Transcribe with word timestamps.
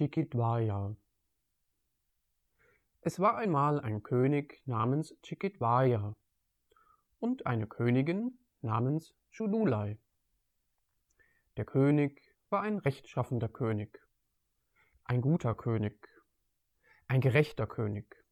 Chikitwaya. 0.00 0.96
Es 3.02 3.20
war 3.20 3.36
einmal 3.36 3.80
ein 3.80 4.02
König 4.02 4.62
namens 4.64 5.14
Chikitwaya 5.22 6.16
und 7.18 7.44
eine 7.44 7.66
Königin 7.66 8.38
namens 8.62 9.14
Chudulai. 9.30 9.98
Der 11.58 11.66
König 11.66 12.22
war 12.48 12.62
ein 12.62 12.78
rechtschaffender 12.78 13.50
König, 13.50 14.00
ein 15.04 15.20
guter 15.20 15.54
König, 15.54 16.08
ein 17.06 17.20
gerechter 17.20 17.66
König, 17.66 18.24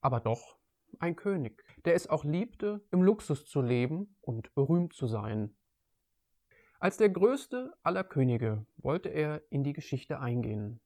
aber 0.00 0.18
doch 0.18 0.58
ein 0.98 1.14
König, 1.14 1.62
der 1.84 1.94
es 1.94 2.08
auch 2.08 2.24
liebte, 2.24 2.84
im 2.90 3.04
Luxus 3.04 3.46
zu 3.46 3.62
leben 3.62 4.16
und 4.20 4.52
berühmt 4.56 4.94
zu 4.94 5.06
sein. 5.06 5.55
Als 6.78 6.98
der 6.98 7.08
größte 7.08 7.74
aller 7.82 8.04
Könige 8.04 8.66
wollte 8.76 9.08
er 9.08 9.42
in 9.50 9.64
die 9.64 9.72
Geschichte 9.72 10.20
eingehen. 10.20 10.80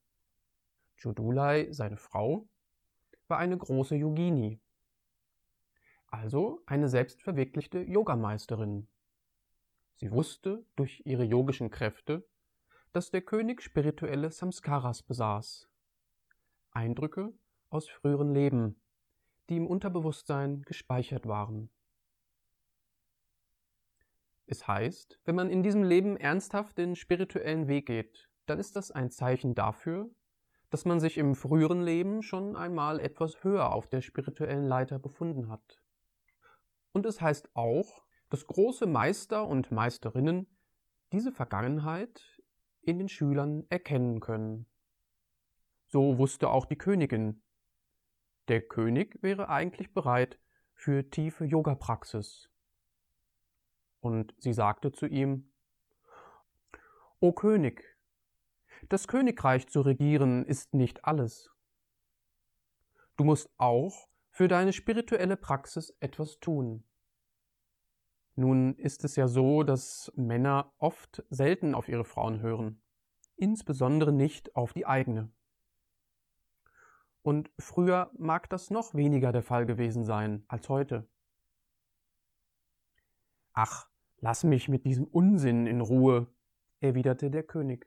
Jodulai, 0.98 1.68
seine 1.72 1.96
Frau, 1.96 2.46
war 3.26 3.38
eine 3.38 3.58
große 3.58 3.96
Yogini, 3.96 4.60
also 6.06 6.62
eine 6.66 6.88
selbstverwirklichte 6.88 7.80
Yogameisterin. 7.80 8.88
Sie 9.96 10.10
wusste 10.10 10.64
durch 10.76 11.02
ihre 11.04 11.24
yogischen 11.24 11.70
Kräfte, 11.70 12.26
dass 12.92 13.10
der 13.10 13.22
König 13.22 13.62
spirituelle 13.62 14.30
Samskaras 14.30 15.02
besaß, 15.02 15.68
Eindrücke 16.72 17.32
aus 17.68 17.88
früheren 17.88 18.34
Leben, 18.34 18.80
die 19.48 19.56
im 19.56 19.66
Unterbewusstsein 19.66 20.62
gespeichert 20.62 21.26
waren. 21.26 21.70
Es 24.50 24.66
heißt, 24.66 25.20
wenn 25.24 25.36
man 25.36 25.48
in 25.48 25.62
diesem 25.62 25.84
Leben 25.84 26.16
ernsthaft 26.16 26.76
den 26.76 26.96
spirituellen 26.96 27.68
Weg 27.68 27.86
geht, 27.86 28.28
dann 28.46 28.58
ist 28.58 28.74
das 28.74 28.90
ein 28.90 29.12
Zeichen 29.12 29.54
dafür, 29.54 30.10
dass 30.70 30.84
man 30.84 30.98
sich 30.98 31.18
im 31.18 31.36
früheren 31.36 31.82
Leben 31.82 32.20
schon 32.20 32.56
einmal 32.56 32.98
etwas 32.98 33.44
höher 33.44 33.72
auf 33.72 33.86
der 33.88 34.00
spirituellen 34.00 34.66
Leiter 34.66 34.98
befunden 34.98 35.50
hat. 35.50 35.80
Und 36.90 37.06
es 37.06 37.20
heißt 37.20 37.50
auch, 37.54 38.02
dass 38.28 38.44
große 38.44 38.86
Meister 38.86 39.46
und 39.46 39.70
Meisterinnen 39.70 40.48
diese 41.12 41.30
Vergangenheit 41.30 42.42
in 42.82 42.98
den 42.98 43.08
Schülern 43.08 43.66
erkennen 43.68 44.18
können. 44.18 44.66
So 45.86 46.18
wusste 46.18 46.50
auch 46.50 46.66
die 46.66 46.78
Königin. 46.78 47.40
Der 48.48 48.62
König 48.62 49.22
wäre 49.22 49.48
eigentlich 49.48 49.94
bereit 49.94 50.40
für 50.74 51.08
tiefe 51.08 51.44
Yoga-Praxis 51.44 52.49
und 54.00 54.34
sie 54.38 54.52
sagte 54.52 54.92
zu 54.92 55.06
ihm 55.06 55.50
O 57.20 57.32
König, 57.32 57.84
das 58.88 59.06
Königreich 59.06 59.68
zu 59.68 59.82
regieren 59.82 60.44
ist 60.46 60.72
nicht 60.72 61.04
alles. 61.04 61.50
Du 63.16 63.24
musst 63.24 63.50
auch 63.58 64.08
für 64.30 64.48
deine 64.48 64.72
spirituelle 64.72 65.36
Praxis 65.36 65.94
etwas 66.00 66.40
tun. 66.40 66.84
Nun 68.36 68.74
ist 68.76 69.04
es 69.04 69.16
ja 69.16 69.28
so, 69.28 69.64
dass 69.64 70.10
Männer 70.16 70.72
oft 70.78 71.22
selten 71.28 71.74
auf 71.74 71.88
ihre 71.88 72.04
Frauen 72.04 72.40
hören, 72.40 72.80
insbesondere 73.36 74.12
nicht 74.12 74.56
auf 74.56 74.72
die 74.72 74.86
eigene. 74.86 75.30
Und 77.22 77.50
früher 77.58 78.10
mag 78.16 78.48
das 78.48 78.70
noch 78.70 78.94
weniger 78.94 79.32
der 79.32 79.42
Fall 79.42 79.66
gewesen 79.66 80.04
sein 80.04 80.44
als 80.48 80.70
heute. 80.70 81.06
Ach, 83.52 83.89
Lass 84.20 84.44
mich 84.44 84.68
mit 84.68 84.84
diesem 84.84 85.04
Unsinn 85.04 85.66
in 85.66 85.80
Ruhe, 85.80 86.26
erwiderte 86.80 87.30
der 87.30 87.42
König. 87.42 87.86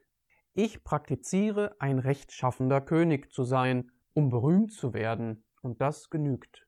Ich 0.52 0.82
praktiziere 0.82 1.76
ein 1.80 1.98
rechtschaffender 1.98 2.80
König 2.80 3.32
zu 3.32 3.44
sein, 3.44 3.92
um 4.14 4.30
berühmt 4.30 4.72
zu 4.72 4.94
werden, 4.94 5.44
und 5.62 5.80
das 5.80 6.10
genügt. 6.10 6.66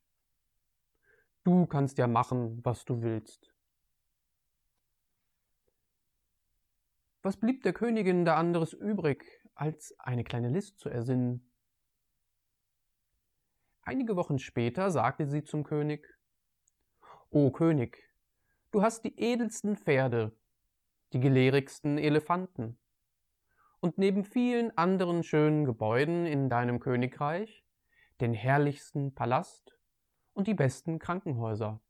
Du 1.44 1.66
kannst 1.66 1.99
ja 1.99 2.06
machen, 2.06 2.65
was 2.65 2.84
du 2.84 3.03
willst. 3.03 3.53
Was 7.22 7.37
blieb 7.37 7.62
der 7.62 7.72
Königin 7.72 8.25
da 8.25 8.37
anderes 8.37 8.72
übrig, 8.72 9.25
als 9.54 9.94
eine 9.98 10.25
kleine 10.25 10.48
List 10.48 10.78
zu 10.78 10.88
ersinnen? 10.88 11.53
Einige 13.83 14.16
Wochen 14.16 14.38
später 14.38 14.91
sagte 14.91 15.28
sie 15.28 15.44
zum 15.44 15.65
König 15.65 16.06
O 17.31 17.50
König, 17.50 17.98
Du 18.76 18.82
hast 18.82 19.04
die 19.04 19.19
edelsten 19.19 19.75
Pferde, 19.78 20.37
die 21.14 21.19
gelehrigsten 21.19 21.97
Elefanten. 21.97 22.78
Und 23.81 23.97
neben 23.97 24.22
vielen 24.22 24.76
anderen 24.76 25.22
schönen 25.22 25.64
Gebäuden 25.64 26.26
in 26.26 26.50
deinem 26.50 26.78
Königreich 26.78 27.65
den 28.20 28.34
herrlichsten 28.34 29.15
Palast 29.15 29.78
und 30.34 30.47
die 30.47 30.53
besten 30.53 30.98
Krankenhäuser. 30.98 31.81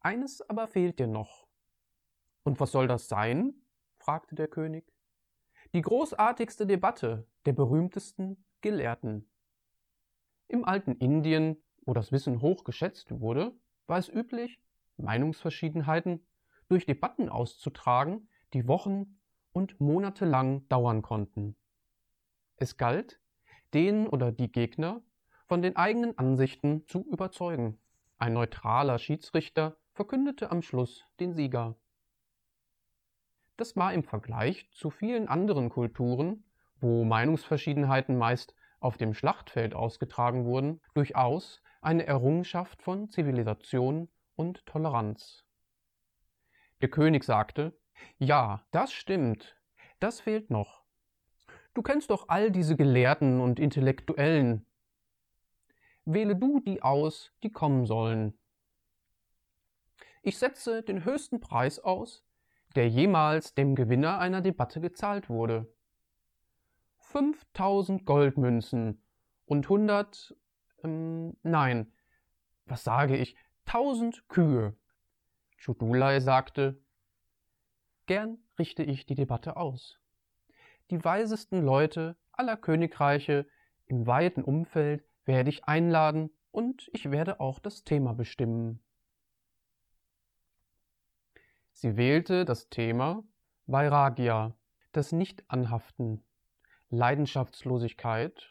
Eines 0.00 0.42
aber 0.50 0.66
fehlt 0.66 0.98
dir 0.98 1.06
noch. 1.06 1.48
Und 2.42 2.60
was 2.60 2.70
soll 2.70 2.86
das 2.86 3.08
sein? 3.08 3.54
fragte 3.96 4.34
der 4.34 4.48
König. 4.48 4.92
Die 5.72 5.80
großartigste 5.80 6.66
Debatte 6.66 7.26
der 7.46 7.54
berühmtesten 7.54 8.44
Gelehrten. 8.60 9.26
Im 10.46 10.66
alten 10.66 10.92
Indien, 10.96 11.56
wo 11.86 11.94
das 11.94 12.12
Wissen 12.12 12.42
hoch 12.42 12.64
geschätzt 12.64 13.18
wurde, 13.18 13.58
war 13.86 13.96
es 13.96 14.10
üblich, 14.10 14.60
Meinungsverschiedenheiten 14.98 16.26
durch 16.68 16.86
Debatten 16.86 17.28
auszutragen, 17.28 18.28
die 18.52 18.68
Wochen 18.68 19.18
und 19.52 19.80
Monate 19.80 20.24
lang 20.24 20.68
dauern 20.68 21.02
konnten. 21.02 21.56
Es 22.56 22.76
galt, 22.76 23.20
den 23.74 24.06
oder 24.06 24.32
die 24.32 24.50
Gegner 24.50 25.02
von 25.46 25.62
den 25.62 25.76
eigenen 25.76 26.16
Ansichten 26.18 26.86
zu 26.86 27.04
überzeugen. 27.10 27.78
Ein 28.18 28.34
neutraler 28.34 28.98
Schiedsrichter 28.98 29.76
verkündete 29.92 30.50
am 30.50 30.62
Schluss 30.62 31.04
den 31.20 31.34
Sieger. 31.34 31.76
Das 33.56 33.76
war 33.76 33.92
im 33.92 34.04
Vergleich 34.04 34.68
zu 34.72 34.90
vielen 34.90 35.28
anderen 35.28 35.68
Kulturen, 35.68 36.44
wo 36.80 37.04
Meinungsverschiedenheiten 37.04 38.16
meist 38.16 38.54
auf 38.80 38.96
dem 38.96 39.14
Schlachtfeld 39.14 39.74
ausgetragen 39.74 40.44
wurden, 40.44 40.80
durchaus 40.94 41.62
eine 41.80 42.06
Errungenschaft 42.06 42.82
von 42.82 43.10
Zivilisation 43.10 44.08
und 44.38 44.64
Toleranz. 44.66 45.44
Der 46.80 46.88
König 46.88 47.24
sagte, 47.24 47.76
ja, 48.18 48.64
das 48.70 48.92
stimmt, 48.92 49.56
das 49.98 50.20
fehlt 50.20 50.48
noch. 50.48 50.84
Du 51.74 51.82
kennst 51.82 52.10
doch 52.10 52.28
all 52.28 52.52
diese 52.52 52.76
Gelehrten 52.76 53.40
und 53.40 53.58
Intellektuellen. 53.58 54.64
Wähle 56.04 56.36
du 56.36 56.60
die 56.60 56.82
aus, 56.82 57.32
die 57.42 57.50
kommen 57.50 57.84
sollen. 57.84 58.38
Ich 60.22 60.38
setze 60.38 60.82
den 60.82 61.04
höchsten 61.04 61.40
Preis 61.40 61.80
aus, 61.80 62.24
der 62.76 62.88
jemals 62.88 63.54
dem 63.54 63.74
Gewinner 63.74 64.18
einer 64.18 64.40
Debatte 64.40 64.80
gezahlt 64.80 65.28
wurde. 65.28 65.72
5000 66.98 68.04
Goldmünzen 68.04 69.02
und 69.46 69.66
100, 69.66 70.36
ähm, 70.84 71.36
nein, 71.42 71.92
was 72.66 72.84
sage 72.84 73.16
ich, 73.16 73.36
tausend 73.68 74.26
Kühe. 74.28 74.74
Chudulai 75.58 76.20
sagte, 76.20 76.80
Gern 78.06 78.38
richte 78.58 78.82
ich 78.82 79.04
die 79.04 79.14
Debatte 79.14 79.58
aus. 79.58 80.00
Die 80.90 81.04
weisesten 81.04 81.62
Leute 81.62 82.16
aller 82.32 82.56
Königreiche 82.56 83.46
im 83.84 84.06
weiten 84.06 84.42
Umfeld 84.42 85.04
werde 85.26 85.50
ich 85.50 85.66
einladen 85.66 86.30
und 86.50 86.88
ich 86.94 87.10
werde 87.10 87.40
auch 87.40 87.58
das 87.58 87.84
Thema 87.84 88.14
bestimmen. 88.14 88.80
Sie 91.72 91.98
wählte 91.98 92.46
das 92.46 92.70
Thema 92.70 93.22
Vairagya, 93.66 94.56
das 94.92 95.12
Nichtanhaften, 95.12 96.24
Leidenschaftslosigkeit 96.88 98.50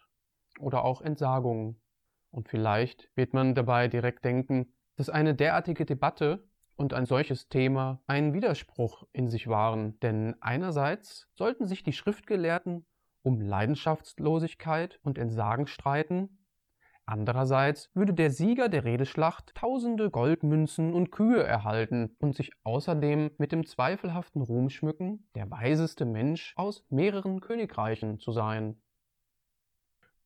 oder 0.59 0.85
auch 0.85 1.01
Entsagung. 1.01 1.81
Und 2.29 2.49
vielleicht 2.49 3.09
wird 3.15 3.33
man 3.33 3.55
dabei 3.55 3.87
direkt 3.87 4.23
denken, 4.23 4.71
dass 4.97 5.09
eine 5.09 5.35
derartige 5.35 5.85
Debatte 5.85 6.43
und 6.75 6.93
ein 6.93 7.05
solches 7.05 7.49
Thema 7.49 8.01
ein 8.07 8.33
Widerspruch 8.33 9.07
in 9.13 9.29
sich 9.29 9.47
waren, 9.47 9.99
denn 10.01 10.35
einerseits 10.41 11.29
sollten 11.33 11.65
sich 11.65 11.83
die 11.83 11.93
Schriftgelehrten 11.93 12.85
um 13.23 13.41
Leidenschaftslosigkeit 13.41 14.99
und 15.03 15.17
Entsagen 15.17 15.67
streiten, 15.67 16.45
andererseits 17.05 17.89
würde 17.93 18.13
der 18.13 18.31
Sieger 18.31 18.69
der 18.69 18.85
Redeschlacht 18.85 19.53
tausende 19.55 20.09
Goldmünzen 20.09 20.93
und 20.93 21.11
Kühe 21.11 21.43
erhalten 21.43 22.15
und 22.19 22.35
sich 22.35 22.51
außerdem 22.63 23.31
mit 23.37 23.51
dem 23.51 23.65
zweifelhaften 23.65 24.41
Ruhm 24.41 24.69
schmücken, 24.69 25.27
der 25.35 25.49
weiseste 25.49 26.05
Mensch 26.05 26.53
aus 26.57 26.85
mehreren 26.89 27.41
Königreichen 27.41 28.19
zu 28.19 28.31
sein. 28.31 28.81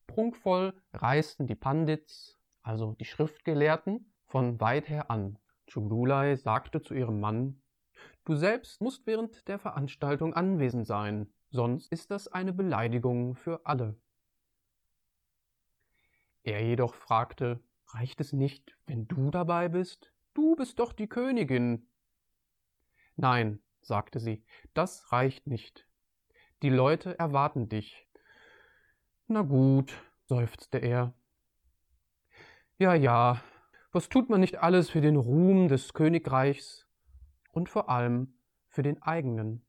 Prunkvoll 0.08 0.74
reisten 0.94 1.48
die 1.48 1.56
Pandits, 1.56 2.38
also 2.62 2.94
die 3.00 3.06
Schriftgelehrten, 3.06 4.11
von 4.31 4.62
weit 4.62 4.88
her 4.88 5.12
an. 5.12 5.38
Chululai 5.68 6.36
sagte 6.38 6.81
zu 6.81 6.94
ihrem 6.94 7.19
Mann, 7.19 7.62
Du 8.24 8.36
selbst 8.36 8.81
musst 8.81 9.06
während 9.06 9.48
der 9.48 9.60
Veranstaltung 9.60 10.33
anwesend 10.33 10.88
sein, 10.88 11.31
sonst 11.50 11.92
ist 11.92 12.12
das 12.12 12.30
eine 12.30 12.54
Beleidigung 12.54 13.36
für 13.36 13.66
alle. 13.66 14.00
Er 16.44 16.63
jedoch 16.63 16.95
fragte, 16.95 17.60
reicht 17.88 18.22
es 18.22 18.31
nicht, 18.31 18.75
wenn 18.88 19.07
du 19.07 19.31
dabei 19.31 19.68
bist? 19.68 20.12
Du 20.34 20.56
bist 20.56 20.80
doch 20.80 20.94
die 20.94 21.07
Königin. 21.07 21.88
Nein, 23.18 23.62
sagte 23.81 24.19
sie, 24.19 24.44
das 24.74 25.12
reicht 25.12 25.45
nicht. 25.45 25.86
Die 26.62 26.69
Leute 26.69 27.19
erwarten 27.19 27.68
dich. 27.68 28.07
Na 29.27 29.42
gut, 29.42 29.94
seufzte 30.25 30.77
er. 30.77 31.13
Ja, 32.77 32.95
ja, 32.95 33.42
was 33.92 34.08
tut 34.08 34.30
man 34.30 34.40
nicht 34.40 34.60
alles 34.60 34.90
für 34.90 35.02
den 35.02 35.18
Ruhm 35.18 35.68
des 35.68 35.94
Königreichs 35.94 36.88
und 37.52 37.68
vor 37.68 37.90
allem 37.90 38.34
für 38.68 38.84
den 38.84 39.02
eigenen? 39.02 39.66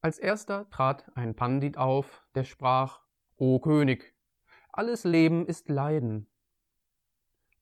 Als 0.00 0.18
erster 0.18 0.70
trat 0.70 1.10
ein 1.16 1.34
Pandit 1.34 1.76
auf, 1.76 2.22
der 2.36 2.44
sprach 2.44 3.00
O 3.36 3.58
König, 3.58 4.14
alles 4.72 5.02
Leben 5.02 5.46
ist 5.46 5.68
Leiden. 5.68 6.28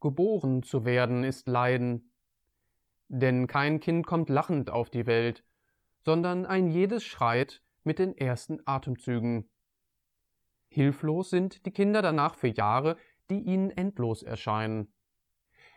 Geboren 0.01 0.63
zu 0.63 0.85
werden 0.85 1.25
ist 1.25 1.49
Leiden, 1.49 2.13
denn 3.09 3.47
kein 3.47 3.81
Kind 3.81 4.07
kommt 4.07 4.29
lachend 4.29 4.69
auf 4.69 4.91
die 4.91 5.07
Welt, 5.07 5.45
sondern 6.05 6.45
ein 6.45 6.69
jedes 6.69 7.05
schreit 7.05 7.63
mit 7.85 7.99
den 7.99 8.15
ersten 8.15 8.61
Atemzügen. 8.67 9.49
Hilflos 10.69 11.31
sind 11.31 11.65
die 11.65 11.71
Kinder 11.71 12.03
danach 12.03 12.35
für 12.35 12.49
Jahre, 12.49 12.99
die 13.31 13.41
ihnen 13.41 13.71
endlos 13.71 14.23
erscheinen. 14.23 14.93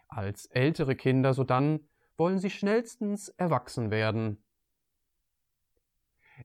Als 0.07 0.45
ältere 0.47 0.95
Kinder 0.95 1.33
sodann 1.33 1.87
wollen 2.17 2.39
sie 2.39 2.49
schnellstens 2.49 3.29
erwachsen 3.29 3.91
werden. 3.91 4.43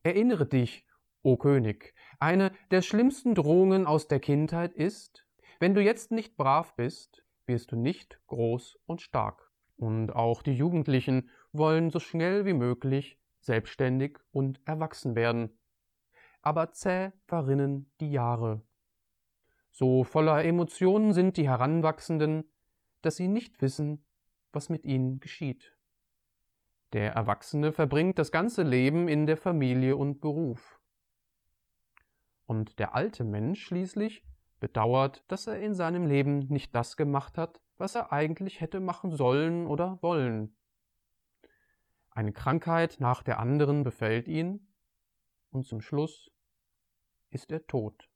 Erinnere 0.02 0.46
dich, 0.46 0.86
o 1.22 1.36
König, 1.36 1.94
eine 2.18 2.52
der 2.70 2.82
schlimmsten 2.82 3.34
Drohungen 3.34 3.86
aus 3.86 4.08
der 4.08 4.20
Kindheit 4.20 4.74
ist, 4.74 5.26
wenn 5.60 5.74
du 5.74 5.82
jetzt 5.82 6.10
nicht 6.10 6.36
brav 6.36 6.74
bist, 6.74 7.24
wirst 7.46 7.72
du 7.72 7.76
nicht 7.76 8.18
groß 8.26 8.78
und 8.86 9.00
stark. 9.00 9.50
Und 9.76 10.10
auch 10.10 10.42
die 10.42 10.54
Jugendlichen 10.54 11.30
wollen 11.52 11.90
so 11.90 12.00
schnell 12.00 12.44
wie 12.46 12.52
möglich 12.52 13.18
selbstständig 13.40 14.18
und 14.32 14.60
erwachsen 14.64 15.14
werden. 15.14 15.58
Aber 16.40 16.72
zäh 16.72 17.12
verrinnen 17.26 17.90
die 18.00 18.10
Jahre. 18.10 18.62
So 19.72 20.04
voller 20.04 20.44
Emotionen 20.44 21.14
sind 21.14 21.38
die 21.38 21.48
Heranwachsenden, 21.48 22.44
dass 23.00 23.16
sie 23.16 23.26
nicht 23.26 23.62
wissen, 23.62 24.04
was 24.52 24.68
mit 24.68 24.84
ihnen 24.84 25.18
geschieht. 25.18 25.74
Der 26.92 27.14
Erwachsene 27.14 27.72
verbringt 27.72 28.18
das 28.18 28.30
ganze 28.30 28.62
Leben 28.62 29.08
in 29.08 29.26
der 29.26 29.38
Familie 29.38 29.96
und 29.96 30.20
Beruf. 30.20 30.78
Und 32.44 32.78
der 32.78 32.94
alte 32.94 33.24
Mensch 33.24 33.64
schließlich 33.64 34.26
bedauert, 34.60 35.24
dass 35.28 35.46
er 35.46 35.58
in 35.58 35.74
seinem 35.74 36.06
Leben 36.06 36.40
nicht 36.48 36.74
das 36.74 36.98
gemacht 36.98 37.38
hat, 37.38 37.62
was 37.78 37.94
er 37.94 38.12
eigentlich 38.12 38.60
hätte 38.60 38.78
machen 38.78 39.10
sollen 39.10 39.66
oder 39.66 39.98
wollen. 40.02 40.54
Eine 42.10 42.34
Krankheit 42.34 42.98
nach 43.00 43.22
der 43.22 43.40
anderen 43.40 43.84
befällt 43.84 44.28
ihn, 44.28 44.68
und 45.50 45.66
zum 45.66 45.80
Schluss 45.80 46.30
ist 47.30 47.50
er 47.50 47.66
tot. 47.66 48.11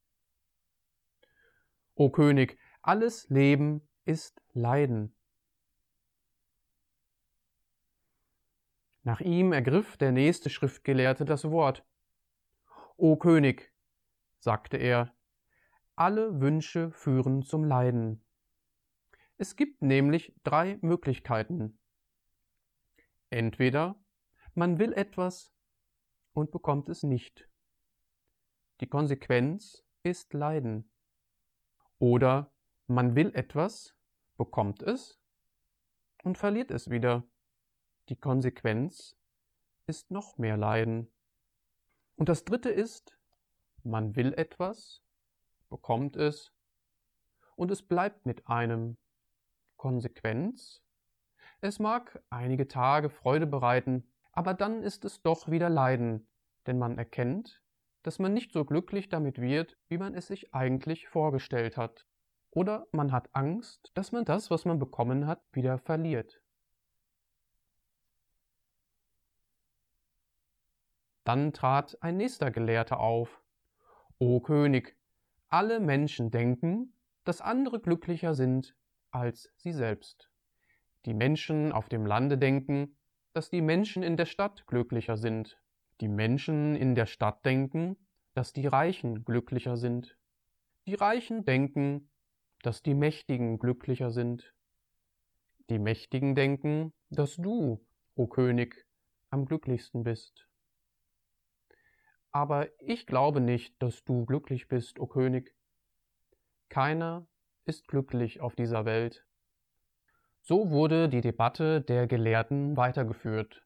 O 1.98 2.10
König, 2.10 2.58
alles 2.82 3.26
Leben 3.31 3.81
ist 4.04 4.43
Leiden. 4.52 5.16
Nach 9.02 9.22
ihm 9.22 9.54
ergriff 9.54 9.96
der 9.96 10.12
nächste 10.12 10.50
Schriftgelehrte 10.50 11.25
das 11.25 11.50
Wort. 11.50 11.87
O 12.98 13.16
König, 13.16 13.72
sagte 14.40 14.76
er, 14.76 15.14
alle 15.94 16.38
Wünsche 16.43 16.90
führen 16.90 17.43
zum 17.43 17.64
Leiden. 17.64 18.22
Es 19.38 19.56
gibt 19.56 19.81
nämlich 19.81 20.34
drei 20.44 20.78
Möglichkeiten. 20.82 21.78
Entweder 23.31 23.98
man 24.54 24.78
will 24.78 24.93
etwas 24.93 25.50
und 26.34 26.50
bekommt 26.50 26.90
es 26.90 27.02
nicht. 27.02 27.48
Die 28.82 28.87
Konsequenz 28.87 29.82
ist 30.02 30.34
Leiden. 30.34 30.90
Oder 31.98 32.52
man 32.87 33.14
will 33.14 33.34
etwas, 33.34 33.94
bekommt 34.37 34.82
es 34.82 35.19
und 36.22 36.38
verliert 36.38 36.70
es 36.70 36.90
wieder. 36.90 37.25
Die 38.08 38.16
Konsequenz 38.16 39.16
ist 39.87 40.10
noch 40.10 40.38
mehr 40.38 40.56
Leiden. 40.56 41.10
Und 42.16 42.28
das 42.28 42.44
Dritte 42.44 42.70
ist, 42.70 43.19
man 43.82 44.16
will 44.16 44.34
etwas, 44.34 45.02
bekommt 45.69 46.16
es 46.16 46.52
und 47.56 47.70
es 47.70 47.82
bleibt 47.82 48.26
mit 48.26 48.46
einem. 48.46 48.96
Konsequenz? 49.76 50.82
Es 51.60 51.78
mag 51.78 52.22
einige 52.31 52.66
Tage 52.69 53.10
Freude 53.10 53.46
bereiten, 53.46 54.10
aber 54.32 54.54
dann 54.54 54.82
ist 54.82 55.04
es 55.04 55.22
doch 55.22 55.48
wieder 55.50 55.70
Leiden, 55.70 56.26
denn 56.66 56.78
man 56.78 56.98
erkennt, 56.98 57.62
dass 58.06 58.20
man 58.20 58.32
nicht 58.32 58.53
so 58.53 58.64
glücklich 58.64 59.08
damit 59.08 59.41
wird, 59.41 59.76
wie 59.88 59.99
man 59.99 60.14
es 60.14 60.29
sich 60.29 60.55
eigentlich 60.55 61.08
vorgestellt 61.08 61.76
hat. 61.76 62.06
Oder 62.53 62.87
man 62.93 63.11
hat 63.11 63.29
Angst, 63.32 63.91
dass 63.94 64.12
man 64.12 64.25
das, 64.25 64.49
was 64.49 64.64
man 64.64 64.79
bekommen 64.79 65.26
hat, 65.26 65.43
wieder 65.50 65.76
verliert. 65.79 66.41
Dann 71.25 71.53
trat 71.53 72.00
ein 72.00 72.17
nächster 72.17 72.53
Gelehrter 72.53 73.00
auf. 73.00 73.43
O 74.20 74.38
König, 74.38 74.97
alle 75.49 75.81
Menschen 75.81 76.31
denken, 76.31 76.93
dass 77.25 77.41
andere 77.41 77.81
glücklicher 77.81 78.37
sind 78.37 78.76
als 79.11 79.53
sie 79.56 79.73
selbst. 79.73 80.31
Die 81.06 81.14
Menschen 81.14 81.73
auf 81.73 81.88
dem 81.88 82.06
Lande 82.06 82.38
denken, 82.38 82.97
dass 83.32 83.50
die 83.50 83.62
Menschen 83.62 84.05
in 84.05 84.17
der 84.17 84.26
Stadt 84.26 84.64
glücklicher 84.69 85.17
sind 85.17 85.58
die 86.00 86.08
Menschen 86.08 86.76
in 86.76 86.94
der 86.94 87.06
Stadt 87.06 87.44
denken, 87.44 87.96
dass 88.34 88.53
die 88.53 88.67
Reichen 88.67 89.24
glücklicher 89.24 89.76
sind. 89.76 90.19
Die 90.86 90.94
Reichen 90.94 91.44
denken, 91.44 92.10
dass 92.62 92.82
die 92.82 92.94
Mächtigen 92.94 93.58
glücklicher 93.58 94.10
sind. 94.10 94.53
Die 95.70 95.79
Mächtigen 95.79 96.34
denken, 96.34 96.93
dass 97.10 97.36
du, 97.36 97.84
o 98.15 98.26
König, 98.26 98.86
am 99.31 99.46
glücklichsten 99.46 100.05
bist. 100.05 100.48
Aber 102.31 102.69
ich 102.81 103.06
glaube 103.06 103.41
nicht, 103.41 103.81
dass 103.82 104.05
du 104.05 104.26
glücklich 104.26 104.69
bist, 104.69 104.98
o 104.98 105.06
König. 105.06 105.56
Keiner 106.69 107.26
ist 107.65 107.88
glücklich 107.88 108.41
auf 108.41 108.55
dieser 108.55 108.84
Welt. 108.84 109.26
So 110.43 110.70
wurde 110.70 111.08
die 111.08 111.22
Debatte 111.22 111.81
der 111.81 112.06
Gelehrten 112.06 112.76
weitergeführt. 112.76 113.66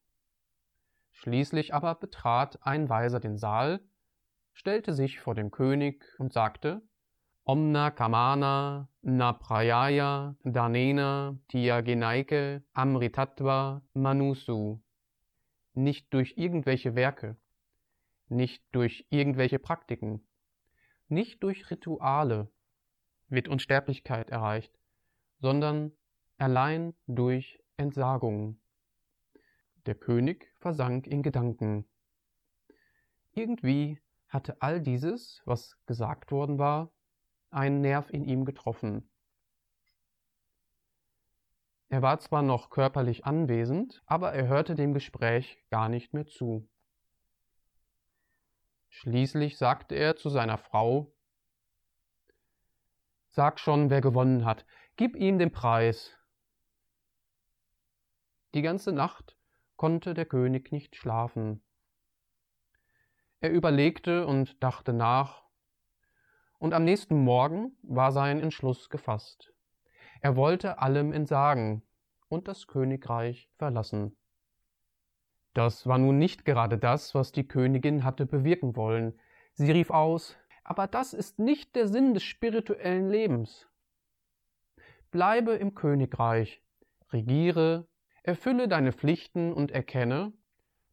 Schließlich 1.12 1.74
aber 1.74 1.94
betrat 1.94 2.58
ein 2.66 2.88
Weiser 2.88 3.20
den 3.20 3.36
Saal, 3.36 3.80
stellte 4.52 4.94
sich 4.94 5.20
vor 5.20 5.34
dem 5.34 5.50
König 5.50 6.04
und 6.18 6.32
sagte 6.32 6.82
Omna 7.44 7.90
Kamana 7.90 8.88
Naprayaya 9.02 10.36
Danena 10.44 11.38
Tiyagenaike 11.48 12.62
Amritattva 12.72 13.82
Manusu. 13.94 14.80
Nicht 15.74 16.12
durch 16.12 16.34
irgendwelche 16.36 16.94
Werke, 16.94 17.36
nicht 18.28 18.62
durch 18.72 19.06
irgendwelche 19.10 19.58
Praktiken, 19.58 20.26
nicht 21.08 21.42
durch 21.42 21.70
Rituale 21.70 22.48
wird 23.28 23.48
Unsterblichkeit 23.48 24.30
erreicht, 24.30 24.72
sondern 25.40 25.92
allein 26.38 26.94
durch 27.06 27.60
Entsagungen. 27.76 28.60
Der 29.90 29.98
König 29.98 30.54
versank 30.60 31.08
in 31.08 31.20
Gedanken. 31.20 31.84
Irgendwie 33.32 34.00
hatte 34.28 34.62
all 34.62 34.80
dieses, 34.80 35.42
was 35.46 35.84
gesagt 35.86 36.30
worden 36.30 36.60
war, 36.60 36.92
einen 37.50 37.80
Nerv 37.80 38.08
in 38.10 38.24
ihm 38.24 38.44
getroffen. 38.44 39.10
Er 41.88 42.02
war 42.02 42.20
zwar 42.20 42.42
noch 42.42 42.70
körperlich 42.70 43.24
anwesend, 43.24 44.00
aber 44.06 44.32
er 44.32 44.46
hörte 44.46 44.76
dem 44.76 44.94
Gespräch 44.94 45.60
gar 45.70 45.88
nicht 45.88 46.14
mehr 46.14 46.28
zu. 46.28 46.68
Schließlich 48.90 49.58
sagte 49.58 49.96
er 49.96 50.14
zu 50.14 50.28
seiner 50.28 50.58
Frau 50.58 51.12
Sag 53.30 53.58
schon, 53.58 53.90
wer 53.90 54.00
gewonnen 54.00 54.44
hat, 54.44 54.64
gib 54.94 55.16
ihm 55.16 55.40
den 55.40 55.50
Preis. 55.50 56.16
Die 58.54 58.62
ganze 58.62 58.92
Nacht 58.92 59.36
konnte 59.80 60.12
der 60.12 60.26
König 60.26 60.72
nicht 60.72 60.94
schlafen. 60.94 61.62
Er 63.40 63.50
überlegte 63.50 64.26
und 64.26 64.62
dachte 64.62 64.92
nach, 64.92 65.42
und 66.58 66.74
am 66.74 66.84
nächsten 66.84 67.24
Morgen 67.24 67.78
war 67.80 68.12
sein 68.12 68.40
Entschluss 68.40 68.90
gefasst. 68.90 69.54
Er 70.20 70.36
wollte 70.36 70.80
allem 70.80 71.14
entsagen, 71.14 71.82
und 72.28 72.46
das 72.46 72.66
Königreich 72.66 73.48
verlassen. 73.56 74.18
Das 75.54 75.86
war 75.86 75.96
nun 75.96 76.18
nicht 76.18 76.44
gerade 76.44 76.76
das, 76.76 77.14
was 77.14 77.32
die 77.32 77.48
Königin 77.48 78.04
hatte 78.04 78.26
bewirken 78.26 78.76
wollen. 78.76 79.18
Sie 79.54 79.72
rief 79.72 79.88
aus 79.88 80.36
Aber 80.62 80.88
das 80.88 81.14
ist 81.14 81.38
nicht 81.38 81.74
der 81.74 81.88
Sinn 81.88 82.12
des 82.12 82.22
spirituellen 82.22 83.08
Lebens. 83.08 83.66
Bleibe 85.10 85.52
im 85.54 85.74
Königreich, 85.74 86.62
regiere, 87.10 87.88
erfülle 88.22 88.68
deine 88.68 88.92
Pflichten 88.92 89.52
und 89.52 89.70
erkenne, 89.70 90.32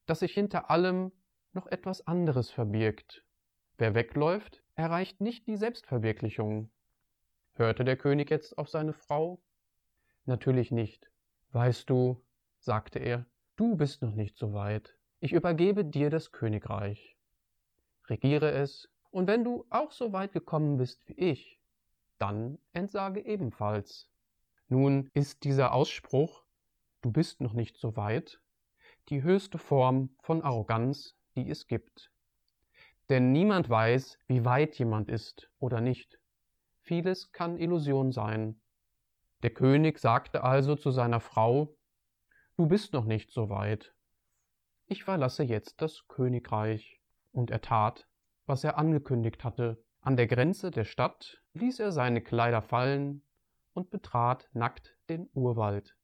dass 0.05 0.19
sich 0.19 0.33
hinter 0.33 0.69
allem 0.69 1.11
noch 1.53 1.67
etwas 1.67 2.05
anderes 2.07 2.49
verbirgt. 2.49 3.23
Wer 3.77 3.93
wegläuft, 3.93 4.63
erreicht 4.75 5.21
nicht 5.21 5.47
die 5.47 5.57
Selbstverwirklichung. 5.57 6.69
Hörte 7.53 7.83
der 7.83 7.97
König 7.97 8.29
jetzt 8.29 8.57
auf 8.57 8.69
seine 8.69 8.93
Frau? 8.93 9.41
Natürlich 10.25 10.71
nicht. 10.71 11.09
Weißt 11.51 11.89
du, 11.89 12.23
sagte 12.59 12.99
er, 12.99 13.25
du 13.55 13.75
bist 13.75 14.01
noch 14.01 14.13
nicht 14.13 14.37
so 14.37 14.53
weit. 14.53 14.95
Ich 15.19 15.33
übergebe 15.33 15.83
dir 15.83 16.09
das 16.09 16.31
Königreich. 16.31 17.17
Regiere 18.07 18.51
es, 18.51 18.89
und 19.09 19.27
wenn 19.27 19.43
du 19.43 19.65
auch 19.69 19.91
so 19.91 20.13
weit 20.13 20.31
gekommen 20.31 20.77
bist 20.77 21.07
wie 21.07 21.13
ich, 21.13 21.59
dann 22.19 22.59
entsage 22.73 23.25
ebenfalls. 23.25 24.09
Nun 24.69 25.09
ist 25.13 25.43
dieser 25.43 25.73
Ausspruch, 25.73 26.43
du 27.01 27.11
bist 27.11 27.41
noch 27.41 27.53
nicht 27.53 27.77
so 27.77 27.95
weit, 27.95 28.39
die 29.09 29.23
höchste 29.23 29.57
Form 29.57 30.09
von 30.19 30.41
Arroganz, 30.41 31.15
die 31.35 31.49
es 31.49 31.67
gibt. 31.67 32.11
Denn 33.09 33.31
niemand 33.31 33.69
weiß, 33.69 34.17
wie 34.27 34.43
weit 34.43 34.77
jemand 34.77 35.09
ist 35.09 35.49
oder 35.59 35.81
nicht. 35.81 36.19
Vieles 36.81 37.31
kann 37.31 37.57
Illusion 37.57 38.11
sein. 38.11 38.59
Der 39.43 39.51
König 39.51 39.99
sagte 39.99 40.43
also 40.43 40.75
zu 40.75 40.91
seiner 40.91 41.19
Frau, 41.19 41.75
Du 42.55 42.65
bist 42.65 42.93
noch 42.93 43.05
nicht 43.05 43.31
so 43.31 43.49
weit. 43.49 43.93
Ich 44.87 45.03
verlasse 45.03 45.43
jetzt 45.43 45.81
das 45.81 46.07
Königreich. 46.07 46.99
Und 47.31 47.51
er 47.51 47.61
tat, 47.61 48.07
was 48.47 48.63
er 48.63 48.77
angekündigt 48.77 49.43
hatte. 49.43 49.83
An 50.01 50.15
der 50.15 50.27
Grenze 50.27 50.71
der 50.71 50.85
Stadt 50.85 51.43
ließ 51.53 51.79
er 51.79 51.91
seine 51.91 52.21
Kleider 52.21 52.61
fallen 52.61 53.21
und 53.73 53.91
betrat 53.91 54.49
nackt 54.53 54.97
den 55.09 55.29
Urwald. 55.33 55.96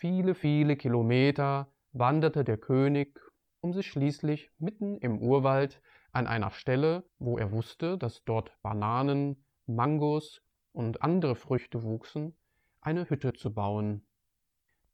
Viele, 0.00 0.34
viele 0.34 0.76
Kilometer 0.76 1.70
wanderte 1.92 2.42
der 2.42 2.56
König, 2.56 3.20
um 3.60 3.74
sich 3.74 3.88
schließlich 3.88 4.50
mitten 4.58 4.96
im 4.96 5.18
Urwald 5.20 5.82
an 6.10 6.26
einer 6.26 6.52
Stelle, 6.52 7.04
wo 7.18 7.36
er 7.36 7.52
wusste, 7.52 7.98
dass 7.98 8.24
dort 8.24 8.50
Bananen, 8.62 9.44
Mangos 9.66 10.40
und 10.72 11.02
andere 11.02 11.34
Früchte 11.34 11.82
wuchsen, 11.82 12.34
eine 12.80 13.10
Hütte 13.10 13.34
zu 13.34 13.52
bauen. 13.52 14.06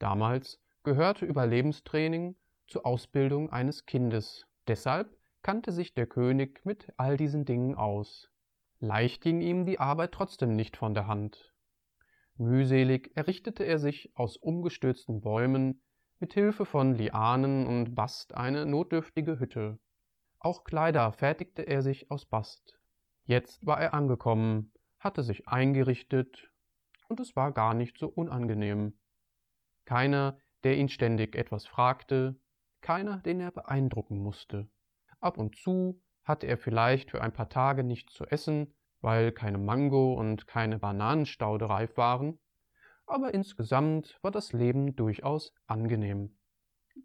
Damals 0.00 0.60
gehörte 0.82 1.24
Überlebenstraining 1.24 2.34
zur 2.66 2.84
Ausbildung 2.84 3.50
eines 3.50 3.86
Kindes. 3.86 4.48
Deshalb 4.66 5.16
kannte 5.40 5.70
sich 5.70 5.94
der 5.94 6.08
König 6.08 6.64
mit 6.64 6.92
all 6.96 7.16
diesen 7.16 7.44
Dingen 7.44 7.76
aus. 7.76 8.28
Leicht 8.80 9.22
ging 9.22 9.40
ihm 9.40 9.66
die 9.66 9.78
Arbeit 9.78 10.10
trotzdem 10.10 10.56
nicht 10.56 10.76
von 10.76 10.94
der 10.94 11.06
Hand. 11.06 11.54
Mühselig 12.38 13.16
errichtete 13.16 13.64
er 13.64 13.78
sich 13.78 14.10
aus 14.14 14.36
umgestürzten 14.36 15.20
Bäumen 15.20 15.82
mit 16.18 16.34
Hilfe 16.34 16.66
von 16.66 16.94
Lianen 16.94 17.66
und 17.66 17.94
Bast 17.94 18.34
eine 18.34 18.66
notdürftige 18.66 19.38
Hütte. 19.38 19.78
Auch 20.38 20.64
Kleider 20.64 21.12
fertigte 21.12 21.62
er 21.62 21.82
sich 21.82 22.10
aus 22.10 22.26
Bast. 22.26 22.78
Jetzt 23.24 23.64
war 23.66 23.80
er 23.80 23.94
angekommen, 23.94 24.72
hatte 24.98 25.22
sich 25.22 25.48
eingerichtet, 25.48 26.50
und 27.08 27.20
es 27.20 27.36
war 27.36 27.52
gar 27.52 27.74
nicht 27.74 27.98
so 27.98 28.08
unangenehm. 28.08 28.98
Keiner 29.84 30.38
der 30.66 30.76
ihn 30.76 30.88
ständig 30.88 31.36
etwas 31.36 31.64
fragte, 31.64 32.40
keiner, 32.80 33.18
den 33.18 33.40
er 33.40 33.52
beeindrucken 33.52 34.18
musste. 34.18 34.68
Ab 35.20 35.38
und 35.38 35.56
zu 35.56 36.02
hatte 36.24 36.48
er 36.48 36.58
vielleicht 36.58 37.12
für 37.12 37.20
ein 37.20 37.32
paar 37.32 37.48
Tage 37.48 37.84
nichts 37.84 38.14
zu 38.14 38.24
essen, 38.26 38.74
weil 39.06 39.30
keine 39.30 39.58
Mango 39.58 40.14
und 40.14 40.48
keine 40.48 40.80
Bananenstaude 40.80 41.68
reif 41.68 41.96
waren, 41.96 42.40
aber 43.06 43.32
insgesamt 43.34 44.18
war 44.20 44.32
das 44.32 44.52
Leben 44.52 44.96
durchaus 44.96 45.54
angenehm. 45.68 46.36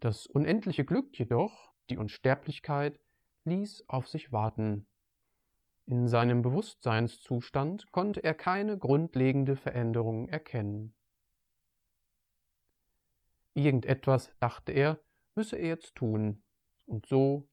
Das 0.00 0.26
unendliche 0.26 0.84
Glück 0.84 1.16
jedoch, 1.16 1.72
die 1.90 1.98
Unsterblichkeit, 1.98 2.98
ließ 3.44 3.84
auf 3.88 4.08
sich 4.08 4.32
warten. 4.32 4.88
In 5.86 6.08
seinem 6.08 6.42
Bewusstseinszustand 6.42 7.92
konnte 7.92 8.24
er 8.24 8.34
keine 8.34 8.76
grundlegende 8.76 9.54
Veränderung 9.54 10.28
erkennen. 10.28 10.96
Irgendetwas, 13.54 14.32
dachte 14.40 14.72
er, 14.72 14.98
müsse 15.36 15.54
er 15.54 15.68
jetzt 15.68 15.94
tun, 15.94 16.42
und 16.84 17.06
so 17.06 17.48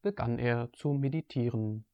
begann 0.00 0.38
er 0.38 0.72
zu 0.74 0.92
meditieren. 0.92 1.86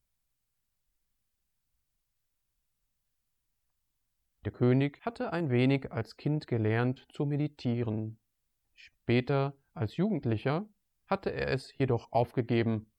Der 4.46 4.52
König 4.52 5.04
hatte 5.04 5.32
ein 5.32 5.50
wenig 5.50 5.90
als 5.90 6.16
Kind 6.16 6.46
gelernt 6.46 7.04
zu 7.12 7.26
meditieren. 7.26 8.16
Später 8.76 9.56
als 9.74 9.96
Jugendlicher 9.96 10.68
hatte 11.08 11.32
er 11.32 11.48
es 11.48 11.76
jedoch 11.76 12.12
aufgegeben 12.12 12.92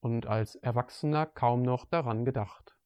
und 0.00 0.24
als 0.24 0.54
Erwachsener 0.54 1.26
kaum 1.26 1.60
noch 1.60 1.84
daran 1.84 2.24
gedacht. 2.24 2.78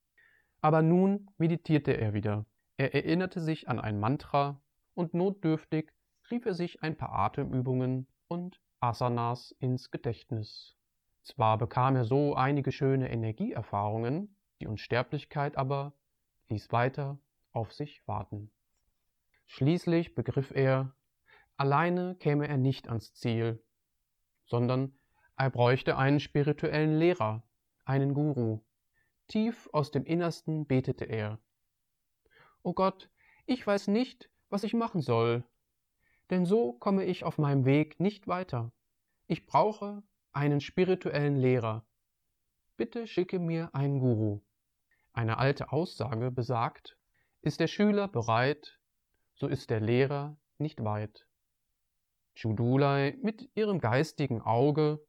Aber 0.59 0.81
nun 0.81 1.29
meditierte 1.37 1.93
er 1.93 2.13
wieder. 2.13 2.45
Er 2.75 2.93
erinnerte 2.93 3.39
sich 3.39 3.69
an 3.69 3.79
ein 3.79 3.97
Mantra 3.97 4.61
und 4.93 5.13
notdürftig 5.13 5.93
rief 6.29 6.45
er 6.45 6.53
sich 6.53 6.83
ein 6.83 6.97
paar 6.97 7.13
Atemübungen 7.13 8.07
und 8.27 8.59
Asanas 8.81 9.55
ins 9.57 9.89
Gedächtnis. 9.89 10.75
Zwar 11.21 11.57
bekam 11.57 11.95
er 11.95 12.03
so 12.03 12.35
einige 12.35 12.73
schöne 12.73 13.09
Energieerfahrungen, 13.09 14.35
die 14.59 14.67
Unsterblichkeit 14.67 15.55
aber 15.55 15.93
ließ 16.49 16.73
weiter 16.73 17.17
auf 17.51 17.73
sich 17.73 18.05
warten. 18.07 18.51
Schließlich 19.47 20.15
begriff 20.15 20.51
er, 20.51 20.95
alleine 21.57 22.15
käme 22.15 22.47
er 22.47 22.57
nicht 22.57 22.87
ans 22.87 23.13
Ziel, 23.13 23.63
sondern 24.45 24.97
er 25.35 25.49
bräuchte 25.49 25.97
einen 25.97 26.19
spirituellen 26.19 26.97
Lehrer, 26.97 27.43
einen 27.85 28.13
Guru. 28.13 28.61
Tief 29.27 29.69
aus 29.73 29.91
dem 29.91 30.05
Innersten 30.05 30.65
betete 30.67 31.05
er. 31.05 31.39
O 32.63 32.73
Gott, 32.73 33.09
ich 33.45 33.65
weiß 33.65 33.87
nicht, 33.87 34.29
was 34.49 34.63
ich 34.63 34.73
machen 34.73 35.01
soll, 35.01 35.43
denn 36.29 36.45
so 36.45 36.73
komme 36.73 37.05
ich 37.05 37.23
auf 37.23 37.37
meinem 37.37 37.65
Weg 37.65 37.99
nicht 37.99 38.27
weiter. 38.27 38.71
Ich 39.27 39.45
brauche 39.45 40.03
einen 40.31 40.61
spirituellen 40.61 41.37
Lehrer. 41.37 41.85
Bitte 42.77 43.07
schicke 43.07 43.39
mir 43.39 43.73
einen 43.73 43.99
Guru. 43.99 44.41
Eine 45.13 45.37
alte 45.37 45.71
Aussage 45.71 46.31
besagt, 46.31 46.97
ist 47.41 47.59
der 47.59 47.67
Schüler 47.67 48.07
bereit, 48.07 48.79
so 49.33 49.47
ist 49.47 49.69
der 49.69 49.79
Lehrer 49.79 50.37
nicht 50.57 50.83
weit. 50.83 51.27
Chudulai 52.35 53.17
mit 53.21 53.49
ihrem 53.55 53.79
geistigen 53.79 54.41
Auge, 54.41 55.05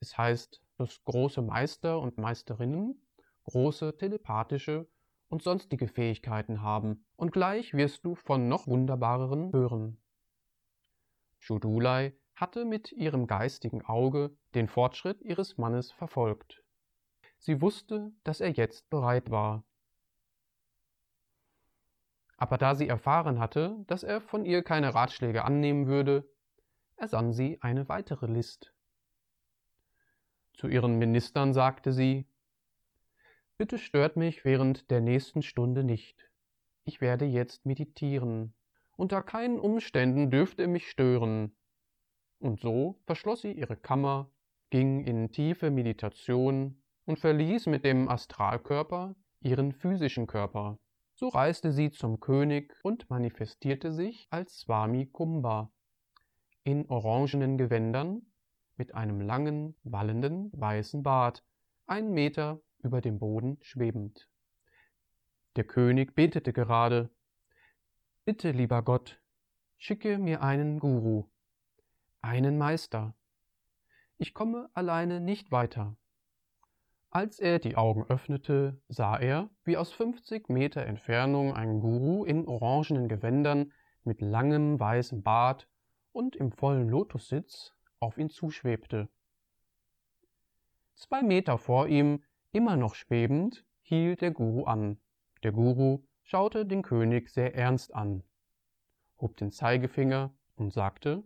es 0.00 0.16
heißt, 0.16 0.62
dass 0.78 1.02
große 1.04 1.42
Meister 1.42 2.00
und 2.00 2.18
Meisterinnen 2.18 3.00
große 3.44 3.96
telepathische 3.96 4.88
und 5.28 5.42
sonstige 5.42 5.88
Fähigkeiten 5.88 6.62
haben, 6.62 7.04
und 7.16 7.32
gleich 7.32 7.74
wirst 7.74 8.04
du 8.04 8.14
von 8.14 8.48
noch 8.48 8.66
wunderbareren 8.66 9.52
hören. 9.52 10.00
Chudulai 11.38 12.14
hatte 12.34 12.64
mit 12.64 12.92
ihrem 12.92 13.26
geistigen 13.26 13.84
Auge 13.84 14.36
den 14.54 14.68
Fortschritt 14.68 15.20
ihres 15.22 15.58
Mannes 15.58 15.92
verfolgt. 15.92 16.62
Sie 17.38 17.60
wusste, 17.60 18.12
dass 18.24 18.40
er 18.40 18.50
jetzt 18.50 18.90
bereit 18.90 19.30
war. 19.30 19.64
Aber 22.40 22.56
da 22.56 22.74
sie 22.74 22.88
erfahren 22.88 23.38
hatte, 23.38 23.76
dass 23.86 24.02
er 24.02 24.22
von 24.22 24.46
ihr 24.46 24.62
keine 24.62 24.94
Ratschläge 24.94 25.44
annehmen 25.44 25.86
würde, 25.86 26.26
ersann 26.96 27.34
sie 27.34 27.58
eine 27.60 27.88
weitere 27.90 28.26
List. 28.26 28.72
Zu 30.54 30.66
ihren 30.66 30.98
Ministern 30.98 31.52
sagte 31.52 31.92
sie 31.92 32.26
Bitte 33.58 33.76
stört 33.76 34.16
mich 34.16 34.46
während 34.46 34.90
der 34.90 35.02
nächsten 35.02 35.42
Stunde 35.42 35.84
nicht. 35.84 36.30
Ich 36.84 37.02
werde 37.02 37.26
jetzt 37.26 37.66
meditieren. 37.66 38.54
Unter 38.96 39.22
keinen 39.22 39.60
Umständen 39.60 40.30
dürfte 40.30 40.62
er 40.62 40.68
mich 40.68 40.88
stören. 40.88 41.54
Und 42.38 42.58
so 42.60 42.98
verschloss 43.04 43.42
sie 43.42 43.52
ihre 43.52 43.76
Kammer, 43.76 44.30
ging 44.70 45.04
in 45.04 45.30
tiefe 45.30 45.70
Meditation 45.70 46.82
und 47.04 47.18
verließ 47.18 47.66
mit 47.66 47.84
dem 47.84 48.08
Astralkörper 48.08 49.14
ihren 49.42 49.72
physischen 49.72 50.26
Körper. 50.26 50.78
So 51.20 51.28
reiste 51.28 51.70
sie 51.70 51.90
zum 51.90 52.18
König 52.18 52.74
und 52.82 53.10
manifestierte 53.10 53.92
sich 53.92 54.26
als 54.30 54.60
Swami 54.60 55.04
Kumba 55.04 55.70
in 56.64 56.88
orangenen 56.88 57.58
Gewändern 57.58 58.22
mit 58.78 58.94
einem 58.94 59.20
langen, 59.20 59.76
wallenden, 59.82 60.50
weißen 60.54 61.02
Bart, 61.02 61.44
einen 61.86 62.14
Meter 62.14 62.62
über 62.78 63.02
dem 63.02 63.18
Boden 63.18 63.58
schwebend. 63.60 64.30
Der 65.56 65.64
König 65.64 66.14
betete 66.14 66.54
gerade 66.54 67.10
Bitte, 68.24 68.52
lieber 68.52 68.82
Gott, 68.82 69.20
schicke 69.76 70.16
mir 70.16 70.40
einen 70.40 70.78
Guru, 70.78 71.26
einen 72.22 72.56
Meister. 72.56 73.14
Ich 74.16 74.32
komme 74.32 74.70
alleine 74.72 75.20
nicht 75.20 75.52
weiter. 75.52 75.98
Als 77.12 77.40
er 77.40 77.58
die 77.58 77.74
Augen 77.74 78.04
öffnete, 78.08 78.80
sah 78.86 79.16
er, 79.18 79.50
wie 79.64 79.76
aus 79.76 79.90
50 79.92 80.48
Meter 80.48 80.86
Entfernung 80.86 81.52
ein 81.54 81.80
Guru 81.80 82.24
in 82.24 82.46
orangenen 82.46 83.08
Gewändern 83.08 83.72
mit 84.04 84.20
langem 84.20 84.78
weißem 84.78 85.24
Bart 85.24 85.68
und 86.12 86.36
im 86.36 86.52
vollen 86.52 86.88
Lotussitz 86.88 87.74
auf 87.98 88.16
ihn 88.16 88.30
zuschwebte. 88.30 89.08
Zwei 90.94 91.22
Meter 91.22 91.58
vor 91.58 91.88
ihm, 91.88 92.22
immer 92.52 92.76
noch 92.76 92.94
schwebend, 92.94 93.64
hielt 93.82 94.20
der 94.20 94.30
Guru 94.30 94.64
an. 94.64 95.00
Der 95.42 95.50
Guru 95.50 96.04
schaute 96.22 96.64
den 96.64 96.82
König 96.82 97.28
sehr 97.30 97.56
ernst 97.56 97.92
an, 97.92 98.22
hob 99.20 99.36
den 99.36 99.50
Zeigefinger 99.50 100.32
und 100.54 100.72
sagte 100.72 101.24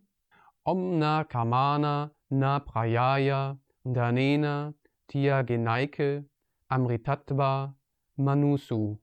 Omna 0.63 1.25
Kamana 1.25 2.15
Na 2.31 2.59
Prayaya 2.61 3.59
Danena 3.83 4.73
Tia 5.07 5.43
Genaike 5.43 6.29
Amritatva 6.69 7.77
Manusu. 8.17 8.99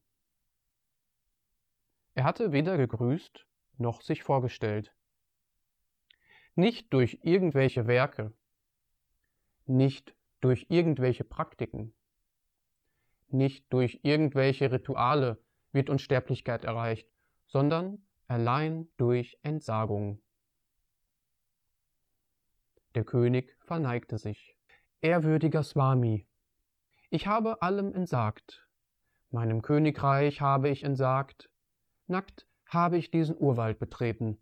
Er 2.15 2.23
hatte 2.23 2.51
weder 2.51 2.77
gegrüßt 2.77 3.47
noch 3.77 4.01
sich 4.01 4.23
vorgestellt. 4.23 4.93
Nicht 6.55 6.91
durch 6.91 7.19
irgendwelche 7.23 7.87
Werke, 7.87 8.33
nicht 9.65 10.15
durch 10.41 10.65
irgendwelche 10.69 11.23
Praktiken, 11.23 11.93
nicht 13.29 13.71
durch 13.71 13.99
irgendwelche 14.03 14.71
Rituale 14.71 15.41
wird 15.71 15.89
Unsterblichkeit 15.89 16.65
erreicht, 16.65 17.07
sondern 17.45 18.05
allein 18.27 18.89
durch 18.97 19.37
Entsagung. 19.43 20.21
Der 22.95 23.05
König 23.05 23.55
verneigte 23.61 24.17
sich. 24.17 24.57
Ehrwürdiger 25.03 25.63
Swami, 25.63 26.27
ich 27.09 27.25
habe 27.25 27.63
allem 27.63 27.91
entsagt. 27.95 28.67
Meinem 29.31 29.63
Königreich 29.63 30.41
habe 30.41 30.69
ich 30.69 30.83
entsagt. 30.83 31.49
Nackt 32.05 32.45
habe 32.67 32.99
ich 32.99 33.09
diesen 33.09 33.35
Urwald 33.35 33.79
betreten. 33.79 34.39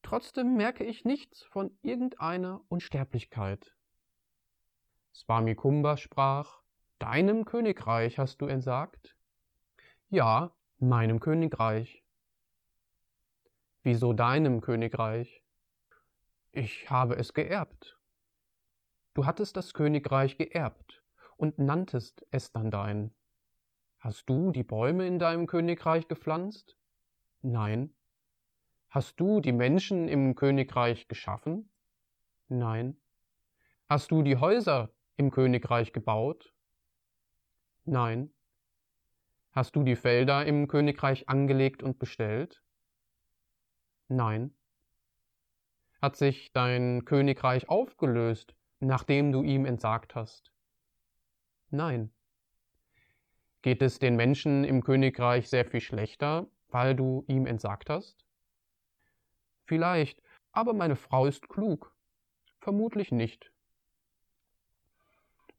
Trotzdem 0.00 0.56
merke 0.56 0.84
ich 0.84 1.04
nichts 1.04 1.42
von 1.42 1.76
irgendeiner 1.82 2.62
Unsterblichkeit. 2.68 3.76
Swami 5.12 5.54
Kumba 5.54 5.98
sprach, 5.98 6.62
Deinem 6.98 7.44
Königreich 7.44 8.18
hast 8.18 8.40
du 8.40 8.46
entsagt? 8.46 9.18
Ja, 10.08 10.56
meinem 10.78 11.20
Königreich. 11.20 12.02
Wieso 13.82 14.14
deinem 14.14 14.62
Königreich? 14.62 15.44
Ich 16.52 16.88
habe 16.88 17.16
es 17.16 17.34
geerbt. 17.34 17.99
Du 19.14 19.26
hattest 19.26 19.56
das 19.56 19.74
Königreich 19.74 20.38
geerbt 20.38 21.02
und 21.36 21.58
nanntest 21.58 22.24
es 22.30 22.52
dann 22.52 22.70
dein. 22.70 23.12
Hast 23.98 24.28
du 24.30 24.52
die 24.52 24.62
Bäume 24.62 25.06
in 25.06 25.18
deinem 25.18 25.46
Königreich 25.46 26.06
gepflanzt? 26.08 26.76
Nein. 27.42 27.92
Hast 28.88 29.18
du 29.20 29.40
die 29.40 29.52
Menschen 29.52 30.08
im 30.08 30.34
Königreich 30.34 31.08
geschaffen? 31.08 31.70
Nein. 32.48 32.96
Hast 33.88 34.10
du 34.10 34.22
die 34.22 34.36
Häuser 34.36 34.90
im 35.16 35.30
Königreich 35.30 35.92
gebaut? 35.92 36.54
Nein. 37.84 38.32
Hast 39.52 39.74
du 39.74 39.82
die 39.82 39.96
Felder 39.96 40.46
im 40.46 40.68
Königreich 40.68 41.28
angelegt 41.28 41.82
und 41.82 41.98
bestellt? 41.98 42.62
Nein. 44.08 44.54
Hat 46.00 46.16
sich 46.16 46.52
dein 46.52 47.04
Königreich 47.04 47.68
aufgelöst, 47.68 48.54
nachdem 48.80 49.32
du 49.32 49.42
ihm 49.42 49.66
entsagt 49.66 50.14
hast? 50.14 50.52
Nein. 51.70 52.10
Geht 53.62 53.82
es 53.82 53.98
den 53.98 54.16
Menschen 54.16 54.64
im 54.64 54.82
Königreich 54.82 55.48
sehr 55.48 55.64
viel 55.64 55.80
schlechter, 55.80 56.46
weil 56.68 56.94
du 56.94 57.24
ihm 57.28 57.46
entsagt 57.46 57.90
hast? 57.90 58.24
Vielleicht, 59.66 60.22
aber 60.52 60.72
meine 60.72 60.96
Frau 60.96 61.26
ist 61.26 61.48
klug. 61.48 61.94
Vermutlich 62.58 63.12
nicht. 63.12 63.52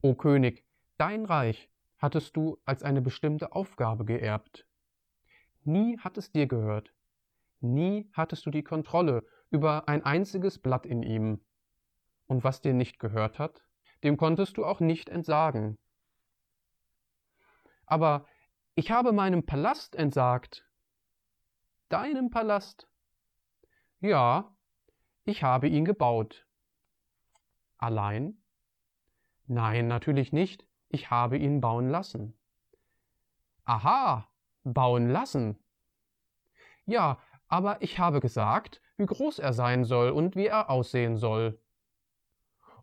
O 0.02 0.16
König, 0.16 0.66
dein 0.98 1.26
Reich 1.26 1.70
hattest 2.00 2.36
du 2.36 2.60
als 2.66 2.82
eine 2.82 3.02
bestimmte 3.02 3.54
Aufgabe 3.54 4.04
geerbt. 4.04 4.68
Nie 5.64 6.00
hat 6.00 6.18
es 6.18 6.32
dir 6.32 6.48
gehört. 6.48 6.92
Nie 7.60 8.10
hattest 8.14 8.46
du 8.48 8.50
die 8.50 8.64
Kontrolle 8.64 9.24
über 9.52 9.88
ein 9.88 10.04
einziges 10.04 10.58
Blatt 10.58 10.88
in 10.88 11.04
ihm. 11.04 11.40
Und 12.32 12.46
was 12.46 12.62
dir 12.62 12.74
nicht 12.74 12.98
gehört 12.98 13.40
hat, 13.40 13.66
dem 14.06 14.16
konntest 14.16 14.56
du 14.56 14.64
auch 14.64 14.80
nicht 14.80 15.10
entsagen. 15.10 15.78
Aber 17.86 18.26
ich 18.74 18.90
habe 18.90 19.12
meinem 19.12 19.46
Palast 19.46 19.98
entsagt. 19.98 20.66
Deinem 21.90 22.30
Palast? 22.30 22.88
Ja, 24.00 24.56
ich 25.26 25.44
habe 25.44 25.68
ihn 25.68 25.84
gebaut. 25.84 26.48
Allein? 27.78 28.42
Nein, 29.48 29.90
natürlich 29.90 30.32
nicht. 30.32 30.66
Ich 30.88 31.12
habe 31.12 31.38
ihn 31.38 31.60
bauen 31.60 31.90
lassen. 31.90 32.40
Aha, 33.66 34.26
bauen 34.64 35.10
lassen. 35.10 35.60
Ja, 36.86 37.22
aber 37.50 37.82
ich 37.82 38.00
habe 38.00 38.22
gesagt, 38.22 38.82
wie 38.96 39.06
groß 39.06 39.40
er 39.40 39.52
sein 39.52 39.84
soll 39.84 40.12
und 40.12 40.38
wie 40.38 40.48
er 40.48 40.70
aussehen 40.70 41.18
soll. 41.18 41.60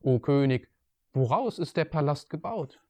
O 0.01 0.21
König, 0.21 0.71
woraus 1.13 1.59
ist 1.59 1.77
der 1.77 1.85
Palast 1.85 2.31
gebaut? 2.31 2.81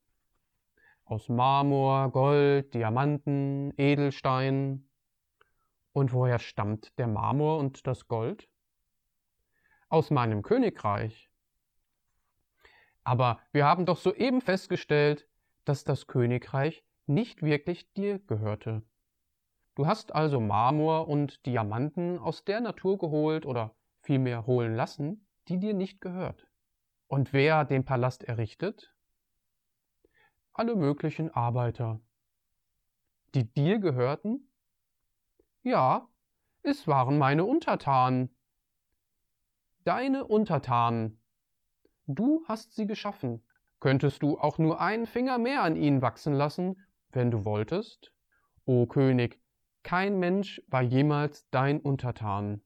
Aus 1.05 1.27
Marmor, 1.27 2.11
Gold, 2.11 2.73
Diamanten, 2.75 3.73
Edelstein. 3.77 4.87
Und 5.91 6.13
woher 6.13 6.37
stammt 6.37 6.97
der 6.99 7.07
Marmor 7.07 7.57
und 7.57 7.87
das 7.87 8.07
Gold? 8.07 8.47
Aus 9.89 10.11
meinem 10.11 10.43
Königreich. 10.43 11.31
Aber 13.03 13.39
wir 13.51 13.65
haben 13.65 13.87
doch 13.87 13.97
soeben 13.97 14.41
festgestellt, 14.41 15.27
dass 15.65 15.83
das 15.83 16.05
Königreich 16.05 16.83
nicht 17.07 17.41
wirklich 17.41 17.91
dir 17.93 18.19
gehörte. 18.19 18.83
Du 19.73 19.87
hast 19.87 20.13
also 20.13 20.39
Marmor 20.39 21.07
und 21.07 21.43
Diamanten 21.47 22.19
aus 22.19 22.43
der 22.43 22.61
Natur 22.61 22.99
geholt 22.99 23.47
oder 23.47 23.75
vielmehr 24.01 24.45
holen 24.45 24.75
lassen, 24.75 25.25
die 25.47 25.57
dir 25.57 25.73
nicht 25.73 26.01
gehört. 26.01 26.48
Und 27.09 27.33
wer 27.33 27.65
den 27.65 27.85
Palast 27.85 28.23
errichtet? 28.23 28.93
Alle 30.53 30.75
möglichen 30.75 31.31
Arbeiter. 31.31 31.99
Die 33.33 33.51
dir 33.51 33.79
gehörten? 33.79 34.47
Ja, 35.63 36.07
es 36.61 36.87
waren 36.87 37.17
meine 37.17 37.45
Untertanen. 37.45 38.29
Deine 39.85 40.27
Untertanen. 40.27 41.19
Du 42.05 42.43
hast 42.47 42.75
sie 42.75 42.85
geschaffen. 42.85 43.43
Könntest 43.79 44.21
du 44.21 44.37
auch 44.37 44.59
nur 44.59 44.79
einen 44.79 45.07
Finger 45.07 45.39
mehr 45.39 45.63
an 45.63 45.75
ihnen 45.75 46.03
wachsen 46.03 46.33
lassen, 46.33 46.79
wenn 47.09 47.31
du 47.31 47.43
wolltest? 47.43 48.13
O 48.65 48.85
König, 48.85 49.41
kein 49.81 50.19
Mensch 50.19 50.61
war 50.67 50.83
jemals 50.83 51.49
dein 51.49 51.81
Untertan. 51.81 52.61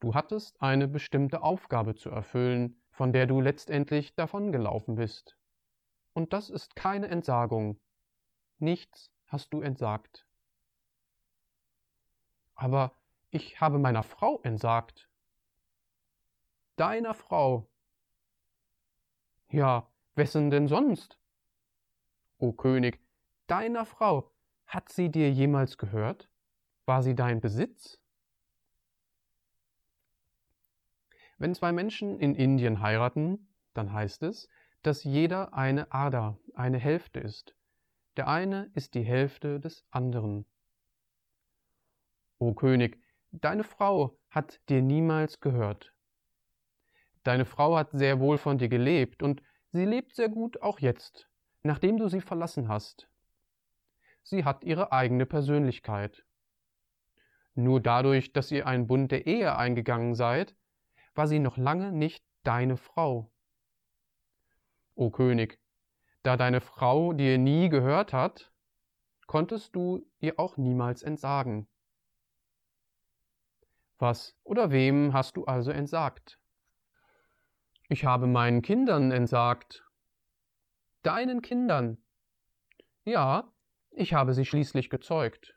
Du 0.00 0.14
hattest 0.14 0.60
eine 0.60 0.88
bestimmte 0.88 1.42
Aufgabe 1.42 1.94
zu 1.94 2.10
erfüllen, 2.10 2.80
von 2.90 3.12
der 3.12 3.26
du 3.26 3.40
letztendlich 3.40 4.14
davongelaufen 4.14 4.96
bist. 4.96 5.36
Und 6.12 6.32
das 6.32 6.50
ist 6.50 6.76
keine 6.76 7.08
Entsagung. 7.08 7.80
Nichts 8.58 9.10
hast 9.26 9.52
du 9.52 9.60
entsagt. 9.60 10.26
Aber 12.54 12.92
ich 13.30 13.60
habe 13.60 13.78
meiner 13.78 14.02
Frau 14.02 14.40
entsagt. 14.42 15.08
Deiner 16.76 17.14
Frau. 17.14 17.68
Ja, 19.50 19.88
wessen 20.14 20.50
denn 20.50 20.68
sonst? 20.68 21.18
O 22.38 22.52
König, 22.52 23.00
deiner 23.46 23.86
Frau, 23.86 24.30
hat 24.66 24.90
sie 24.90 25.10
dir 25.10 25.30
jemals 25.30 25.78
gehört? 25.78 26.28
War 26.84 27.02
sie 27.02 27.14
dein 27.14 27.40
Besitz? 27.40 27.98
Wenn 31.38 31.54
zwei 31.54 31.72
Menschen 31.72 32.18
in 32.18 32.34
Indien 32.34 32.80
heiraten, 32.80 33.48
dann 33.74 33.92
heißt 33.92 34.22
es, 34.22 34.48
dass 34.82 35.04
jeder 35.04 35.54
eine 35.54 35.92
Ada, 35.92 36.38
eine 36.54 36.78
Hälfte 36.78 37.20
ist. 37.20 37.54
Der 38.16 38.28
eine 38.28 38.70
ist 38.74 38.94
die 38.94 39.02
Hälfte 39.02 39.60
des 39.60 39.84
anderen. 39.90 40.46
O 42.38 42.54
König, 42.54 42.98
deine 43.32 43.64
Frau 43.64 44.16
hat 44.30 44.60
dir 44.68 44.82
niemals 44.82 45.40
gehört. 45.40 45.92
Deine 47.24 47.44
Frau 47.44 47.76
hat 47.76 47.90
sehr 47.92 48.20
wohl 48.20 48.38
von 48.38 48.58
dir 48.58 48.68
gelebt 48.68 49.22
und 49.22 49.42
sie 49.72 49.84
lebt 49.84 50.14
sehr 50.14 50.28
gut 50.28 50.62
auch 50.62 50.78
jetzt, 50.78 51.28
nachdem 51.62 51.98
du 51.98 52.08
sie 52.08 52.20
verlassen 52.20 52.68
hast 52.68 53.08
sie 54.26 54.44
hat 54.44 54.64
ihre 54.64 54.92
eigene 54.92 55.24
Persönlichkeit. 55.24 56.24
Nur 57.54 57.80
dadurch, 57.80 58.32
dass 58.32 58.50
ihr 58.50 58.66
einen 58.66 58.86
Bund 58.86 59.12
der 59.12 59.26
Ehe 59.26 59.56
eingegangen 59.56 60.14
seid, 60.14 60.54
war 61.16 61.26
sie 61.26 61.38
noch 61.38 61.56
lange 61.56 61.92
nicht 61.92 62.24
deine 62.42 62.76
Frau. 62.76 63.30
O 64.94 65.10
König, 65.10 65.58
da 66.22 66.36
deine 66.36 66.60
Frau 66.60 67.12
dir 67.12 67.38
nie 67.38 67.68
gehört 67.68 68.12
hat, 68.12 68.52
konntest 69.26 69.74
du 69.74 70.06
ihr 70.18 70.38
auch 70.38 70.56
niemals 70.56 71.02
entsagen. 71.02 71.68
Was 73.98 74.36
oder 74.44 74.70
wem 74.70 75.12
hast 75.12 75.36
du 75.36 75.44
also 75.44 75.70
entsagt? 75.70 76.38
Ich 77.88 78.04
habe 78.04 78.26
meinen 78.26 78.62
Kindern 78.62 79.12
entsagt. 79.12 79.84
Deinen 81.02 81.40
Kindern? 81.40 81.98
Ja, 83.04 83.52
ich 83.90 84.12
habe 84.12 84.34
sie 84.34 84.44
schließlich 84.44 84.90
gezeugt. 84.90 85.56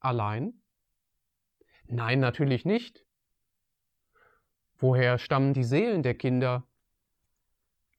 Allein? 0.00 0.62
Nein, 1.84 2.20
natürlich 2.20 2.64
nicht. 2.64 3.04
Woher 4.82 5.16
stammen 5.18 5.54
die 5.54 5.62
Seelen 5.62 6.02
der 6.02 6.16
Kinder? 6.16 6.66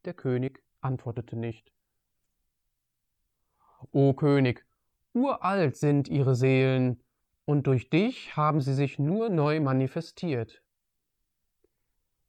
Der 0.04 0.14
König 0.14 0.62
antwortete 0.82 1.38
nicht. 1.38 1.72
O 3.94 4.14
König, 4.14 4.66
uralt 5.14 5.78
sind 5.78 6.10
ihre 6.10 6.36
Seelen, 6.36 7.02
und 7.46 7.68
durch 7.68 7.90
dich 7.90 8.36
haben 8.36 8.60
sie 8.60 8.74
sich 8.74 9.00
nur 9.00 9.30
neu 9.30 9.62
manifestiert. 9.62 10.62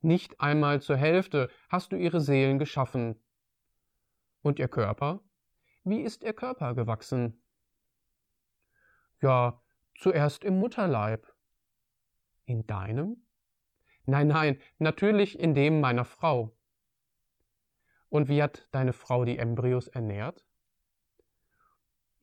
Nicht 0.02 0.40
einmal 0.40 0.80
zur 0.80 0.98
Hälfte 0.98 1.50
hast 1.68 1.90
du 1.90 1.96
ihre 1.96 2.20
Seelen 2.20 2.60
geschaffen. 2.60 3.20
Und 4.42 4.60
ihr 4.60 4.68
Körper? 4.68 5.18
Wie 5.82 6.00
ist 6.00 6.22
ihr 6.22 6.32
Körper 6.32 6.76
gewachsen? 6.76 7.42
Ja, 9.20 9.60
zuerst 9.98 10.44
im 10.44 10.60
Mutterleib. 10.60 11.26
In 12.44 12.68
deinem? 12.68 13.24
Nein, 14.06 14.28
nein, 14.28 14.60
natürlich 14.78 15.38
in 15.38 15.54
dem 15.54 15.80
meiner 15.80 16.04
Frau. 16.04 16.54
Und 18.10 18.28
wie 18.28 18.42
hat 18.42 18.68
deine 18.70 18.92
Frau 18.92 19.24
die 19.24 19.38
Embryos 19.38 19.88
ernährt? 19.88 20.44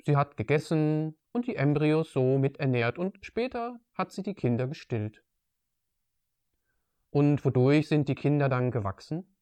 Sie 0.05 0.15
hat 0.15 0.37
gegessen 0.37 1.17
und 1.31 1.47
die 1.47 1.55
Embryos 1.55 2.13
so 2.13 2.37
mit 2.37 2.59
ernährt 2.59 2.97
und 2.97 3.25
später 3.25 3.79
hat 3.93 4.11
sie 4.11 4.23
die 4.23 4.33
Kinder 4.33 4.67
gestillt. 4.67 5.23
Und 7.09 7.43
wodurch 7.43 7.87
sind 7.87 8.07
die 8.07 8.15
Kinder 8.15 8.47
dann 8.47 8.71
gewachsen? 8.71 9.35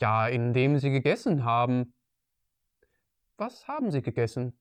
Ja, 0.00 0.28
indem 0.28 0.78
sie 0.78 0.90
gegessen 0.90 1.44
haben. 1.44 1.94
Was 3.36 3.66
haben 3.68 3.90
sie 3.90 4.02
gegessen? 4.02 4.58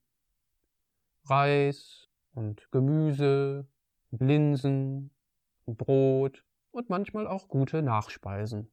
Reis 1.25 2.09
und 2.33 2.71
Gemüse, 2.71 3.67
Linsen, 4.11 5.11
Brot 5.75 6.43
und 6.71 6.89
manchmal 6.89 7.27
auch 7.27 7.47
gute 7.47 7.81
Nachspeisen. 7.81 8.71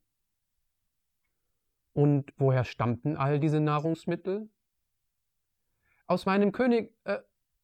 Und 1.92 2.32
woher 2.36 2.64
stammten 2.64 3.16
all 3.16 3.40
diese 3.40 3.60
Nahrungsmittel? 3.60 4.50
Aus 6.06 6.26
meinem 6.26 6.52
König, 6.52 6.94
äh, 7.04 7.18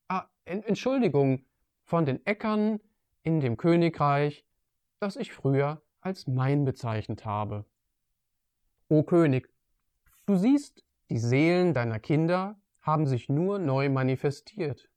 ah, 0.08 0.26
Entschuldigung, 0.44 1.44
von 1.84 2.06
den 2.06 2.24
Äckern 2.24 2.80
in 3.22 3.40
dem 3.40 3.56
Königreich, 3.56 4.46
das 5.00 5.16
ich 5.16 5.32
früher 5.32 5.82
als 6.00 6.26
mein 6.26 6.64
bezeichnet 6.64 7.24
habe. 7.24 7.64
O 8.88 9.02
König, 9.02 9.52
du 10.26 10.36
siehst, 10.36 10.84
die 11.10 11.18
Seelen 11.18 11.74
deiner 11.74 12.00
Kinder 12.00 12.60
haben 12.80 13.06
sich 13.06 13.28
nur 13.28 13.58
neu 13.58 13.88
manifestiert. 13.88 14.90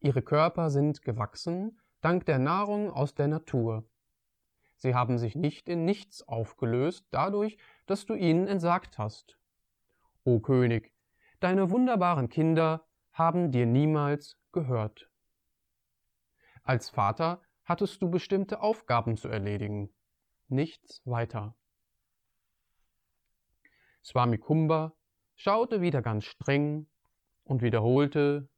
Ihre 0.00 0.22
Körper 0.22 0.70
sind 0.70 1.02
gewachsen 1.02 1.78
dank 2.00 2.26
der 2.26 2.38
Nahrung 2.38 2.90
aus 2.90 3.14
der 3.14 3.28
Natur. 3.28 3.84
Sie 4.76 4.94
haben 4.94 5.18
sich 5.18 5.34
nicht 5.34 5.68
in 5.68 5.84
nichts 5.84 6.26
aufgelöst, 6.26 7.06
dadurch, 7.10 7.58
dass 7.86 8.06
du 8.06 8.14
ihnen 8.14 8.46
entsagt 8.46 8.98
hast. 8.98 9.38
O 10.24 10.40
König, 10.40 10.92
deine 11.40 11.70
wunderbaren 11.70 12.28
Kinder 12.28 12.86
haben 13.12 13.50
dir 13.50 13.66
niemals 13.66 14.38
gehört. 14.52 15.08
Als 16.62 16.90
Vater 16.90 17.40
hattest 17.64 18.02
du 18.02 18.10
bestimmte 18.10 18.60
Aufgaben 18.60 19.16
zu 19.16 19.28
erledigen, 19.28 19.94
nichts 20.48 21.00
weiter. 21.04 21.56
Swami 24.04 24.38
Kumba 24.38 24.92
schaute 25.34 25.80
wieder 25.80 26.02
ganz 26.02 26.24
streng 26.24 26.86
und 27.44 27.62
wiederholte 27.62 28.48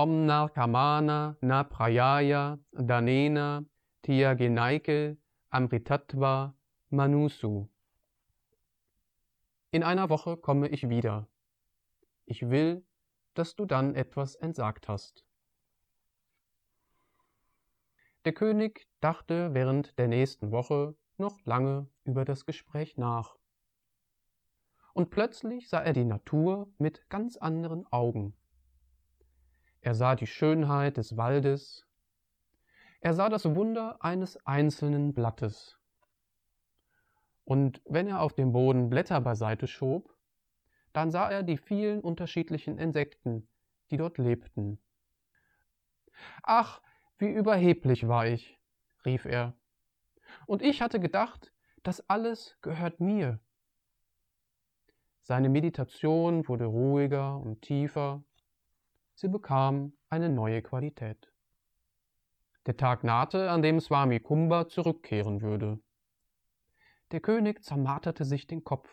Om 0.00 0.26
Narkamana 0.26 1.36
Na 1.40 1.64
Prayaya 1.64 2.56
Danena 2.72 3.64
Tiyagenaike 4.04 5.16
Amritattva 5.50 6.54
Manusu. 6.90 7.66
In 9.72 9.82
einer 9.82 10.08
Woche 10.08 10.36
komme 10.36 10.68
ich 10.68 10.88
wieder. 10.88 11.26
Ich 12.26 12.48
will, 12.48 12.86
dass 13.34 13.56
du 13.56 13.66
dann 13.66 13.96
etwas 13.96 14.36
entsagt 14.36 14.86
hast. 14.86 15.24
Der 18.24 18.34
König 18.34 18.86
dachte 19.00 19.52
während 19.52 19.98
der 19.98 20.06
nächsten 20.06 20.52
Woche 20.52 20.94
noch 21.16 21.44
lange 21.44 21.88
über 22.04 22.24
das 22.24 22.46
Gespräch 22.46 22.98
nach. 22.98 23.36
Und 24.94 25.10
plötzlich 25.10 25.68
sah 25.68 25.80
er 25.80 25.92
die 25.92 26.04
Natur 26.04 26.72
mit 26.78 27.10
ganz 27.10 27.36
anderen 27.36 27.84
Augen. 27.90 28.37
Er 29.80 29.94
sah 29.94 30.16
die 30.16 30.26
Schönheit 30.26 30.96
des 30.96 31.16
Waldes. 31.16 31.86
Er 33.00 33.14
sah 33.14 33.28
das 33.28 33.54
Wunder 33.54 34.02
eines 34.02 34.44
einzelnen 34.44 35.14
Blattes. 35.14 35.78
Und 37.44 37.80
wenn 37.86 38.08
er 38.08 38.20
auf 38.20 38.34
dem 38.34 38.52
Boden 38.52 38.90
Blätter 38.90 39.20
beiseite 39.20 39.66
schob, 39.66 40.14
dann 40.92 41.10
sah 41.10 41.30
er 41.30 41.42
die 41.42 41.56
vielen 41.56 42.00
unterschiedlichen 42.00 42.76
Insekten, 42.76 43.48
die 43.90 43.96
dort 43.96 44.18
lebten. 44.18 44.78
Ach, 46.42 46.82
wie 47.18 47.28
überheblich 47.28 48.08
war 48.08 48.26
ich, 48.26 48.58
rief 49.04 49.24
er. 49.24 49.54
Und 50.46 50.62
ich 50.62 50.82
hatte 50.82 51.00
gedacht, 51.00 51.52
das 51.82 52.08
alles 52.10 52.58
gehört 52.60 53.00
mir. 53.00 53.40
Seine 55.22 55.48
Meditation 55.48 56.46
wurde 56.48 56.64
ruhiger 56.64 57.36
und 57.38 57.62
tiefer, 57.62 58.22
Sie 59.20 59.26
bekam 59.26 59.94
eine 60.10 60.28
neue 60.28 60.62
Qualität. 60.62 61.32
Der 62.66 62.76
Tag 62.76 63.02
nahte, 63.02 63.50
an 63.50 63.62
dem 63.62 63.80
Swami 63.80 64.20
Kumba 64.20 64.68
zurückkehren 64.68 65.42
würde. 65.42 65.80
Der 67.10 67.18
König 67.18 67.64
zermarterte 67.64 68.24
sich 68.24 68.46
den 68.46 68.62
Kopf, 68.62 68.88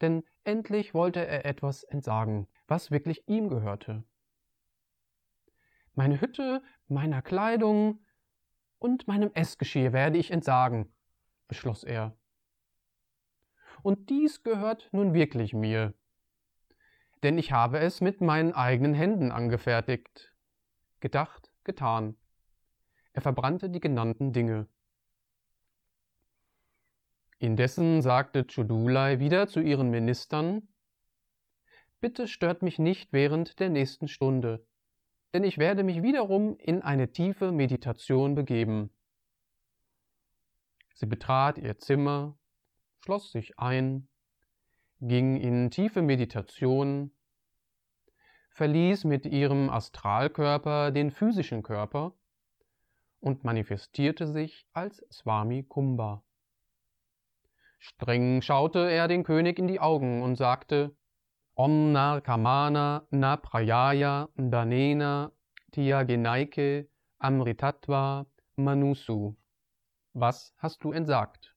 denn 0.00 0.24
endlich 0.44 0.94
wollte 0.94 1.26
er 1.26 1.44
etwas 1.44 1.82
entsagen, 1.84 2.48
was 2.66 2.90
wirklich 2.90 3.28
ihm 3.28 3.50
gehörte. 3.50 4.04
Meine 5.92 6.22
Hütte, 6.22 6.62
meiner 6.88 7.20
Kleidung 7.20 8.06
und 8.78 9.06
meinem 9.06 9.32
Essgeschirr 9.34 9.92
werde 9.92 10.16
ich 10.16 10.30
entsagen, 10.30 10.90
beschloss 11.46 11.84
er. 11.84 12.16
Und 13.82 14.08
dies 14.08 14.42
gehört 14.44 14.88
nun 14.92 15.12
wirklich 15.12 15.52
mir, 15.52 15.92
denn 17.22 17.38
ich 17.38 17.52
habe 17.52 17.78
es 17.78 18.00
mit 18.00 18.20
meinen 18.20 18.52
eigenen 18.52 18.94
Händen 18.94 19.30
angefertigt. 19.30 20.32
Gedacht, 21.00 21.52
getan. 21.64 22.16
Er 23.12 23.22
verbrannte 23.22 23.70
die 23.70 23.80
genannten 23.80 24.32
Dinge. 24.32 24.68
Indessen 27.38 28.02
sagte 28.02 28.46
Chudulai 28.46 29.18
wieder 29.18 29.48
zu 29.48 29.60
ihren 29.60 29.90
Ministern 29.90 30.68
Bitte 32.00 32.26
stört 32.26 32.62
mich 32.62 32.80
nicht 32.80 33.12
während 33.12 33.60
der 33.60 33.68
nächsten 33.68 34.08
Stunde, 34.08 34.66
denn 35.32 35.44
ich 35.44 35.58
werde 35.58 35.84
mich 35.84 36.02
wiederum 36.02 36.56
in 36.58 36.82
eine 36.82 37.12
tiefe 37.12 37.52
Meditation 37.52 38.34
begeben. 38.34 38.90
Sie 40.94 41.06
betrat 41.06 41.58
ihr 41.58 41.78
Zimmer, 41.78 42.36
schloss 43.04 43.30
sich 43.30 43.58
ein 43.58 44.08
ging 45.04 45.36
in 45.36 45.70
tiefe 45.72 46.00
Meditation, 46.00 47.10
verließ 48.50 49.02
mit 49.02 49.26
ihrem 49.26 49.68
Astralkörper 49.68 50.92
den 50.92 51.10
physischen 51.10 51.64
Körper 51.64 52.12
und 53.18 53.42
manifestierte 53.42 54.28
sich 54.28 54.64
als 54.72 55.04
Swami 55.10 55.64
Kumba. 55.64 56.22
Streng 57.80 58.42
schaute 58.42 58.88
er 58.88 59.08
den 59.08 59.24
König 59.24 59.58
in 59.58 59.66
die 59.66 59.80
Augen 59.80 60.22
und 60.22 60.36
sagte 60.36 60.94
Om 61.54 61.90
Narkamana 61.90 63.04
Na 63.10 63.36
Prayaya 63.36 64.28
Danena 64.36 65.32
Tiyagenaike 65.72 66.88
Amritattva 67.18 68.26
Manusu. 68.54 69.34
Was 70.12 70.54
hast 70.58 70.84
du 70.84 70.92
entsagt? 70.92 71.56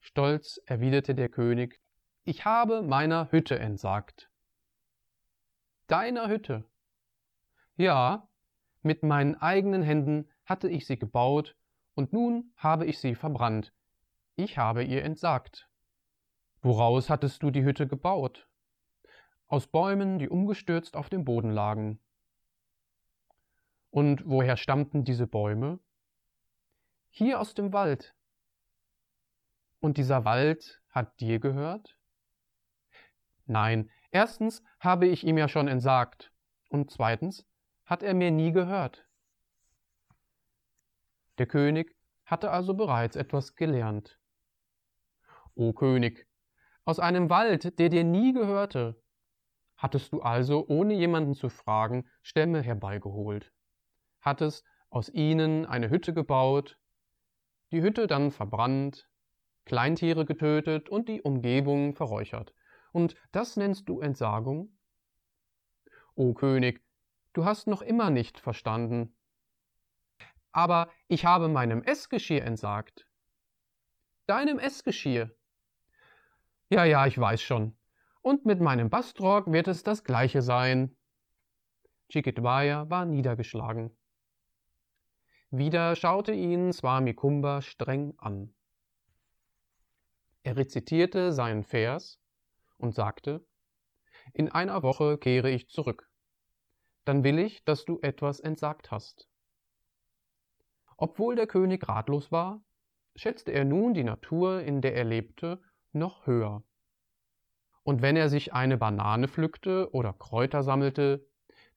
Stolz 0.00 0.60
erwiderte 0.66 1.14
der 1.14 1.30
König 1.30 1.80
ich 2.24 2.44
habe 2.44 2.82
meiner 2.82 3.30
Hütte 3.30 3.58
entsagt. 3.58 4.30
Deiner 5.86 6.28
Hütte? 6.28 6.64
Ja, 7.76 8.28
Mit 8.82 9.02
meinen 9.02 9.34
eigenen 9.36 9.82
Händen 9.82 10.28
hatte 10.44 10.68
ich 10.68 10.86
sie 10.86 10.98
gebaut, 10.98 11.56
und 11.94 12.12
nun 12.12 12.52
habe 12.56 12.84
ich 12.84 12.98
sie 12.98 13.14
verbrannt. 13.14 13.72
Ich 14.36 14.58
habe 14.58 14.84
ihr 14.84 15.04
entsagt. 15.04 15.70
Woraus 16.60 17.08
hattest 17.08 17.42
du 17.42 17.50
die 17.50 17.64
Hütte 17.64 17.86
gebaut? 17.86 18.46
Aus 19.46 19.66
Bäumen, 19.66 20.18
die 20.18 20.28
umgestürzt 20.28 20.96
auf 20.96 21.08
dem 21.08 21.24
Boden 21.24 21.50
lagen. 21.50 21.98
Und 23.90 24.28
woher 24.28 24.56
stammten 24.56 25.04
diese 25.04 25.26
Bäume? 25.26 25.78
Hier 27.10 27.40
aus 27.40 27.54
dem 27.54 27.72
Wald. 27.72 28.14
Und 29.80 29.96
dieser 29.96 30.24
Wald 30.24 30.82
hat 30.90 31.20
dir 31.20 31.38
gehört? 31.38 31.96
Nein, 33.46 33.90
erstens 34.10 34.62
habe 34.80 35.06
ich 35.06 35.24
ihm 35.24 35.38
ja 35.38 35.48
schon 35.48 35.68
entsagt, 35.68 36.32
und 36.68 36.90
zweitens 36.90 37.46
hat 37.84 38.02
er 38.02 38.14
mir 38.14 38.30
nie 38.30 38.52
gehört. 38.52 39.06
Der 41.38 41.46
König 41.46 41.96
hatte 42.24 42.50
also 42.50 42.74
bereits 42.74 43.16
etwas 43.16 43.54
gelernt. 43.54 44.18
O 45.54 45.72
König, 45.72 46.26
aus 46.84 46.98
einem 46.98 47.30
Wald, 47.30 47.78
der 47.78 47.88
dir 47.88 48.04
nie 48.04 48.32
gehörte, 48.32 49.02
hattest 49.76 50.12
du 50.12 50.20
also, 50.20 50.66
ohne 50.66 50.94
jemanden 50.94 51.34
zu 51.34 51.48
fragen, 51.48 52.08
Stämme 52.22 52.62
herbeigeholt 52.62 53.52
hattest 54.24 54.64
aus 54.90 55.08
ihnen 55.10 55.66
eine 55.66 55.90
Hütte 55.90 56.14
gebaut, 56.14 56.78
die 57.72 57.82
Hütte 57.82 58.06
dann 58.06 58.30
verbrannt, 58.30 59.08
Kleintiere 59.64 60.24
getötet 60.24 60.88
und 60.88 61.08
die 61.08 61.22
Umgebung 61.22 61.94
verräuchert. 61.94 62.54
Und 62.94 63.16
das 63.32 63.56
nennst 63.56 63.88
du 63.88 64.00
Entsagung? 64.00 64.72
O 66.14 66.32
König, 66.32 66.80
du 67.32 67.44
hast 67.44 67.66
noch 67.66 67.82
immer 67.82 68.08
nicht 68.08 68.38
verstanden. 68.38 69.16
Aber 70.52 70.88
ich 71.08 71.24
habe 71.24 71.48
meinem 71.48 71.82
Essgeschirr 71.82 72.44
entsagt. 72.44 73.08
Deinem 74.26 74.60
Essgeschirr? 74.60 75.34
Ja, 76.68 76.84
ja, 76.84 77.04
ich 77.08 77.18
weiß 77.18 77.42
schon. 77.42 77.76
Und 78.22 78.46
mit 78.46 78.60
meinem 78.60 78.90
Bastrock 78.90 79.50
wird 79.50 79.66
es 79.66 79.82
das 79.82 80.04
gleiche 80.04 80.40
sein. 80.40 80.96
Chikitwaya 82.10 82.88
war 82.90 83.06
niedergeschlagen. 83.06 83.90
Wieder 85.50 85.96
schaute 85.96 86.30
ihn 86.30 86.72
Swami 86.72 87.14
Kumba 87.14 87.60
streng 87.60 88.14
an. 88.18 88.54
Er 90.44 90.56
rezitierte 90.56 91.32
seinen 91.32 91.64
Vers 91.64 92.20
und 92.78 92.94
sagte, 92.94 93.44
In 94.32 94.50
einer 94.50 94.82
Woche 94.82 95.18
kehre 95.18 95.50
ich 95.50 95.68
zurück. 95.68 96.10
Dann 97.04 97.24
will 97.24 97.38
ich, 97.38 97.64
dass 97.64 97.84
du 97.84 97.98
etwas 98.00 98.40
entsagt 98.40 98.90
hast. 98.90 99.28
Obwohl 100.96 101.36
der 101.36 101.46
König 101.46 101.88
ratlos 101.88 102.32
war, 102.32 102.62
schätzte 103.16 103.52
er 103.52 103.64
nun 103.64 103.94
die 103.94 104.04
Natur, 104.04 104.62
in 104.62 104.80
der 104.80 104.94
er 104.94 105.04
lebte, 105.04 105.60
noch 105.92 106.26
höher. 106.26 106.62
Und 107.82 108.00
wenn 108.00 108.16
er 108.16 108.28
sich 108.28 108.52
eine 108.52 108.78
Banane 108.78 109.28
pflückte 109.28 109.92
oder 109.92 110.12
Kräuter 110.12 110.62
sammelte, 110.62 111.26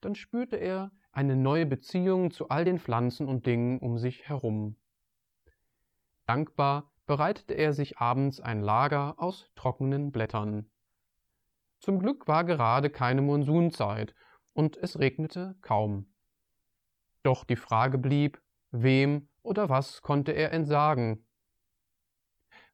dann 0.00 0.14
spürte 0.14 0.56
er, 0.56 0.90
eine 1.12 1.36
neue 1.36 1.66
Beziehung 1.66 2.30
zu 2.30 2.48
all 2.48 2.64
den 2.64 2.78
Pflanzen 2.78 3.26
und 3.26 3.44
Dingen 3.46 3.78
um 3.80 3.98
sich 3.98 4.28
herum. 4.28 4.76
Dankbar 6.26 6.92
bereitete 7.06 7.54
er 7.54 7.72
sich 7.72 7.98
abends 7.98 8.40
ein 8.40 8.62
Lager 8.62 9.14
aus 9.18 9.50
trockenen 9.56 10.12
Blättern. 10.12 10.70
Zum 11.80 11.98
Glück 12.00 12.26
war 12.26 12.44
gerade 12.44 12.90
keine 12.90 13.22
Monsunzeit 13.22 14.14
und 14.52 14.76
es 14.76 14.98
regnete 14.98 15.56
kaum. 15.60 16.12
Doch 17.22 17.44
die 17.44 17.56
Frage 17.56 17.98
blieb, 17.98 18.40
wem 18.70 19.28
oder 19.42 19.68
was 19.68 20.02
konnte 20.02 20.32
er 20.32 20.52
entsagen? 20.52 21.24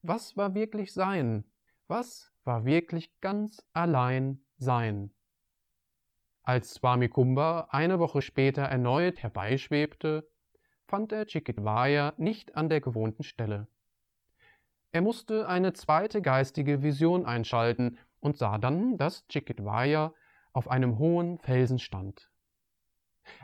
Was 0.02 0.36
war 0.36 0.54
wirklich 0.54 0.92
sein? 0.92 1.44
Was 1.86 2.32
war 2.44 2.64
wirklich 2.64 3.20
ganz 3.20 3.64
allein 3.72 4.44
sein? 4.56 5.12
Als 6.42 6.74
Swami 6.74 7.08
Kumba 7.08 7.68
eine 7.70 7.98
Woche 7.98 8.20
später 8.20 8.62
erneut 8.62 9.22
herbeischwebte, 9.22 10.28
fand 10.86 11.12
er 11.12 11.26
Chikitwaya 11.26 12.12
nicht 12.18 12.54
an 12.54 12.68
der 12.68 12.80
gewohnten 12.80 13.22
Stelle. 13.22 13.66
Er 14.92 15.00
musste 15.00 15.48
eine 15.48 15.72
zweite 15.72 16.22
geistige 16.22 16.82
Vision 16.82 17.26
einschalten 17.26 17.98
und 18.24 18.38
sah 18.38 18.56
dann, 18.58 18.96
dass 18.96 19.26
Chikitwaya 19.28 20.14
auf 20.52 20.68
einem 20.68 20.98
hohen 20.98 21.38
Felsen 21.38 21.78
stand. 21.78 22.30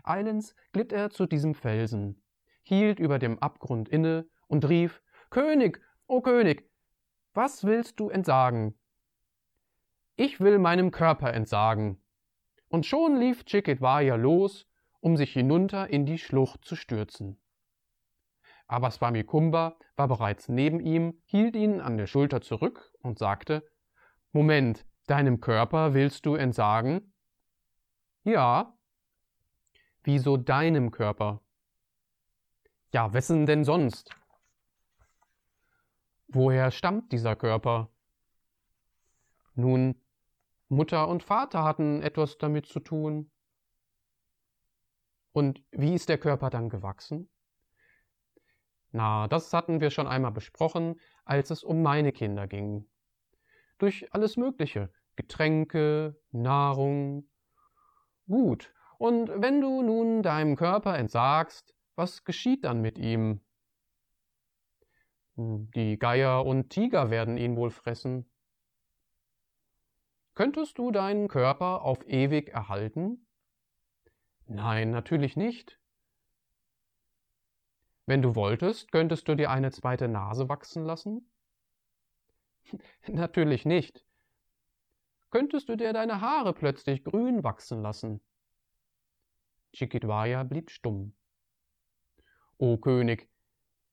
Eilends 0.03 0.55
glitt 0.73 0.93
er 0.93 1.11
zu 1.11 1.27
diesem 1.27 1.55
Felsen, 1.55 2.23
hielt 2.63 2.99
über 2.99 3.19
dem 3.19 3.39
Abgrund 3.39 3.89
inne 3.89 4.27
und 4.49 4.69
rief 4.69 5.03
König, 5.29 5.81
o 6.07 6.23
König, 6.23 6.69
was 7.35 7.65
willst 7.65 8.01
du 8.01 8.09
entsagen? 8.09 8.79
Ich 10.17 10.41
will 10.41 10.59
meinem 10.59 10.91
Körper 10.91 11.33
entsagen, 11.33 12.03
und 12.69 12.87
schon 12.87 13.17
lief 13.17 13.45
Chikitwaya 13.45 14.17
los, 14.17 14.67
um 15.01 15.17
sich 15.17 15.33
hinunter 15.33 15.91
in 15.91 16.07
die 16.07 16.19
Schlucht 16.19 16.65
zu 16.65 16.75
stürzen. 16.75 17.39
Aber 18.67 18.91
Swami 18.91 19.25
Kumba 19.25 19.77
war 19.97 20.09
bereits 20.09 20.49
neben 20.49 20.81
ihm, 20.81 21.21
hielt 21.25 21.57
ihn 21.57 21.81
an 21.81 21.99
der 21.99 22.07
Schulter 22.07 22.41
zurück 22.41 22.93
und 23.03 23.19
sagte 23.19 23.63
Moment, 24.33 24.87
deinem 25.07 25.41
Körper 25.41 25.93
willst 25.93 26.25
du 26.25 26.37
entsagen? 26.37 27.13
Ja. 28.23 28.79
Wieso 30.05 30.37
deinem 30.37 30.93
Körper? 30.93 31.43
Ja, 32.93 33.13
wessen 33.13 33.47
denn 33.47 33.65
sonst? 33.65 34.11
Woher 36.29 36.71
stammt 36.71 37.11
dieser 37.11 37.35
Körper? 37.35 37.91
Nun, 39.55 40.01
Mutter 40.69 41.09
und 41.09 41.25
Vater 41.25 41.65
hatten 41.65 42.01
etwas 42.03 42.39
damit 42.39 42.67
zu 42.67 42.79
tun. 42.79 43.33
Und 45.33 45.65
wie 45.73 45.95
ist 45.95 46.09
der 46.09 46.19
Körper 46.19 46.51
dann 46.51 46.69
gewachsen? 46.69 47.29
Na, 48.93 49.29
das 49.29 49.53
hatten 49.53 49.81
wir 49.81 49.91
schon 49.91 50.07
einmal 50.07 50.33
besprochen, 50.33 51.01
als 51.25 51.51
es 51.51 51.63
um 51.63 51.83
meine 51.83 52.13
Kinder 52.13 52.47
ging. 52.47 52.90
Durch 53.81 54.13
alles 54.13 54.37
Mögliche. 54.37 54.91
Getränke, 55.17 56.15
Nahrung. 56.33 57.29
Gut. 58.29 58.75
Und 58.99 59.31
wenn 59.35 59.63
du 59.63 59.83
nun 59.83 60.23
deinem 60.23 60.55
Körper 60.55 60.99
entsagst, 60.99 61.75
was 61.97 62.25
geschieht 62.25 62.65
dann 62.65 62.83
mit 62.83 62.99
ihm? 62.99 63.41
Hm, 65.37 65.71
die 65.75 65.99
Geier 65.99 66.45
und 66.45 66.69
Tiger 66.69 67.11
werden 67.11 67.39
ihn 67.39 67.57
wohl 67.57 67.71
fressen. 67.71 68.31
Könntest 70.35 70.77
du 70.77 70.91
deinen 70.91 71.29
Körper 71.29 71.81
auf 71.81 72.07
ewig 72.07 72.51
erhalten? 72.51 73.27
Nein, 74.47 74.91
natürlich 74.91 75.37
nicht. 75.37 75.81
Wenn 78.05 78.21
du 78.21 78.35
wolltest, 78.35 78.93
könntest 78.93 79.27
du 79.27 79.37
dir 79.37 79.51
eine 79.51 79.71
zweite 79.71 80.07
Nase 80.07 80.51
wachsen 80.51 80.85
lassen? 80.85 81.31
natürlich 83.09 83.65
nicht. 83.65 84.05
Könntest 85.31 85.69
du 85.69 85.77
dir 85.77 85.93
deine 85.93 86.21
Haare 86.21 86.53
plötzlich 86.53 87.05
grün 87.05 87.45
wachsen 87.45 87.83
lassen? 87.83 88.21
Chikitwaya 89.73 90.43
blieb 90.43 90.71
stumm. 90.71 91.15
O 92.59 92.77
König, 92.77 93.29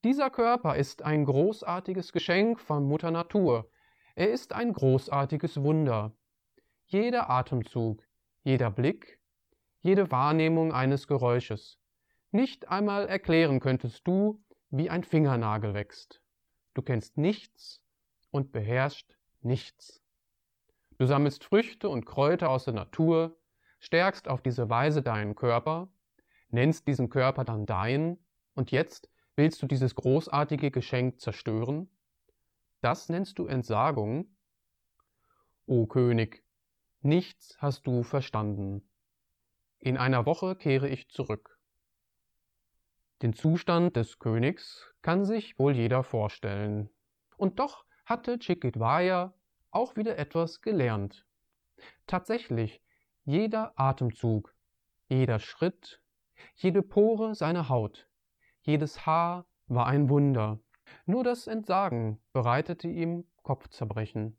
dieser 0.03 0.29
Körper 0.29 0.75
ist 0.75 1.03
ein 1.03 1.25
großartiges 1.25 2.11
Geschenk 2.11 2.59
von 2.59 2.85
Mutter 2.85 3.11
Natur. 3.11 3.69
Er 4.15 4.31
ist 4.31 4.53
ein 4.53 4.73
großartiges 4.73 5.61
Wunder 5.61 6.15
jeder 6.87 7.29
Atemzug, 7.29 8.01
jeder 8.43 8.71
Blick, 8.71 9.19
jede 9.81 10.09
Wahrnehmung 10.09 10.71
eines 10.71 11.07
Geräusches. 11.07 11.79
Nicht 12.31 12.69
einmal 12.69 13.07
erklären 13.07 13.59
könntest 13.59 14.07
du, 14.07 14.41
wie 14.69 14.89
ein 14.89 15.03
Fingernagel 15.03 15.73
wächst. 15.73 16.21
Du 16.73 16.81
kennst 16.81 17.17
nichts 17.17 17.81
und 18.37 18.51
beherrschst 18.53 19.17
nichts. 19.41 20.01
Du 20.97 21.05
sammelst 21.05 21.43
Früchte 21.43 21.89
und 21.89 22.05
Kräuter 22.05 22.49
aus 22.49 22.63
der 22.63 22.73
Natur, 22.73 23.37
stärkst 23.79 24.27
auf 24.27 24.41
diese 24.41 24.69
Weise 24.69 25.01
deinen 25.01 25.35
Körper, 25.35 25.89
nennst 26.49 26.87
diesen 26.87 27.09
Körper 27.09 27.43
dann 27.43 27.65
dein, 27.65 28.17
und 28.55 28.71
jetzt 28.71 29.09
willst 29.35 29.61
du 29.61 29.67
dieses 29.67 29.93
großartige 29.95 30.71
Geschenk 30.71 31.19
zerstören? 31.19 31.89
Das 32.81 33.09
nennst 33.09 33.37
du 33.37 33.45
Entsagung? 33.45 34.35
O 35.65 35.85
König, 35.85 36.43
Nichts 37.01 37.55
hast 37.61 37.85
du 37.85 38.03
verstanden. 38.03 38.81
In 39.79 39.97
einer 39.97 40.25
Woche 40.25 40.55
kehre 40.55 40.89
ich 40.89 41.09
zurück. 41.09 41.59
Den 43.21 43.33
Zustand 43.33 43.95
des 43.95 44.19
Königs 44.19 44.93
kann 45.01 45.23
sich 45.23 45.57
wohl 45.57 45.75
jeder 45.75 46.03
vorstellen. 46.03 46.89
Und 47.37 47.59
doch 47.59 47.85
hatte 48.07 48.39
Chikitwaya 48.39 49.33
auch 49.71 49.95
wieder 49.95 50.17
etwas 50.17 50.61
gelernt. 50.61 51.25
Tatsächlich, 52.07 52.81
jeder 53.23 53.79
Atemzug, 53.79 54.55
jeder 55.07 55.39
Schritt, 55.39 56.01
Jede 56.55 56.81
Pore 56.81 57.35
seiner 57.35 57.69
Haut, 57.69 58.07
jedes 58.61 59.05
Haar 59.05 59.45
war 59.67 59.87
ein 59.87 60.09
Wunder. 60.09 60.59
Nur 61.05 61.23
das 61.23 61.47
Entsagen 61.47 62.19
bereitete 62.33 62.87
ihm 62.87 63.25
Kopfzerbrechen. 63.43 64.37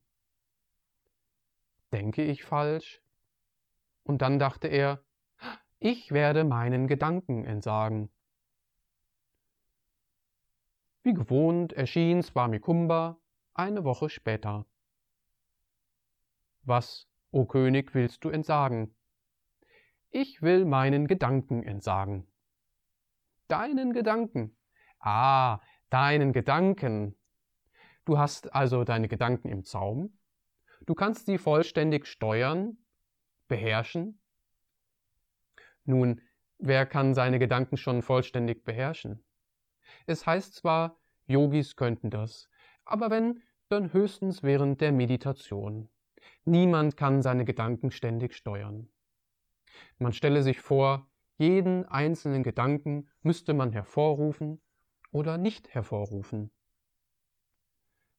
Denke 1.92 2.22
ich 2.22 2.44
falsch? 2.44 3.02
Und 4.04 4.22
dann 4.22 4.38
dachte 4.38 4.68
er, 4.68 5.02
ich 5.78 6.12
werde 6.12 6.44
meinen 6.44 6.86
Gedanken 6.86 7.44
entsagen. 7.44 8.10
Wie 11.02 11.14
gewohnt 11.14 11.72
erschien 11.72 12.22
Swami 12.22 12.58
Kumba 12.58 13.18
eine 13.58 13.84
Woche 13.84 14.08
später. 14.08 14.66
Was, 16.62 17.08
o 17.32 17.44
König, 17.44 17.92
willst 17.94 18.24
du 18.24 18.30
entsagen? 18.30 18.94
Ich 20.10 20.42
will 20.42 20.64
meinen 20.64 21.08
Gedanken 21.08 21.62
entsagen. 21.64 22.26
Deinen 23.48 23.92
Gedanken? 23.92 24.56
Ah, 25.00 25.60
deinen 25.90 26.32
Gedanken. 26.32 27.16
Du 28.04 28.16
hast 28.16 28.54
also 28.54 28.84
deine 28.84 29.08
Gedanken 29.08 29.48
im 29.48 29.64
Zaum? 29.64 30.16
Du 30.86 30.94
kannst 30.94 31.26
sie 31.26 31.36
vollständig 31.36 32.06
steuern, 32.06 32.78
beherrschen? 33.48 34.20
Nun, 35.84 36.20
wer 36.58 36.86
kann 36.86 37.12
seine 37.12 37.38
Gedanken 37.38 37.76
schon 37.76 38.02
vollständig 38.02 38.64
beherrschen? 38.64 39.24
Es 40.06 40.26
heißt 40.26 40.54
zwar, 40.54 40.98
Yogis 41.26 41.76
könnten 41.76 42.10
das, 42.10 42.48
aber 42.84 43.10
wenn, 43.10 43.42
dann 43.68 43.92
höchstens 43.92 44.42
während 44.42 44.80
der 44.80 44.92
Meditation. 44.92 45.88
Niemand 46.44 46.96
kann 46.96 47.22
seine 47.22 47.44
Gedanken 47.44 47.90
ständig 47.90 48.34
steuern. 48.34 48.88
Man 49.98 50.12
stelle 50.12 50.42
sich 50.42 50.60
vor, 50.60 51.06
jeden 51.36 51.84
einzelnen 51.84 52.42
Gedanken 52.42 53.08
müsste 53.22 53.54
man 53.54 53.72
hervorrufen 53.72 54.60
oder 55.12 55.38
nicht 55.38 55.68
hervorrufen. 55.68 56.50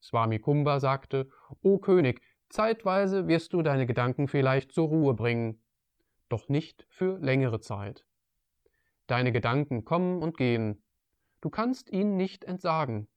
Swami 0.01 0.39
Kumba 0.39 0.79
sagte, 0.79 1.29
O 1.61 1.79
König, 1.79 2.21
zeitweise 2.49 3.27
wirst 3.27 3.53
du 3.53 3.61
deine 3.61 3.85
Gedanken 3.85 4.27
vielleicht 4.27 4.71
zur 4.71 4.87
Ruhe 4.87 5.13
bringen, 5.13 5.61
doch 6.29 6.47
nicht 6.47 6.85
für 6.89 7.17
längere 7.19 7.59
Zeit. 7.59 8.05
Deine 9.07 9.31
Gedanken 9.31 9.83
kommen 9.83 10.21
und 10.21 10.37
gehen, 10.37 10.83
Du 11.41 11.49
kannst 11.49 11.89
ihnen 11.89 12.17
nicht 12.17 12.43
entsagen. 12.43 13.07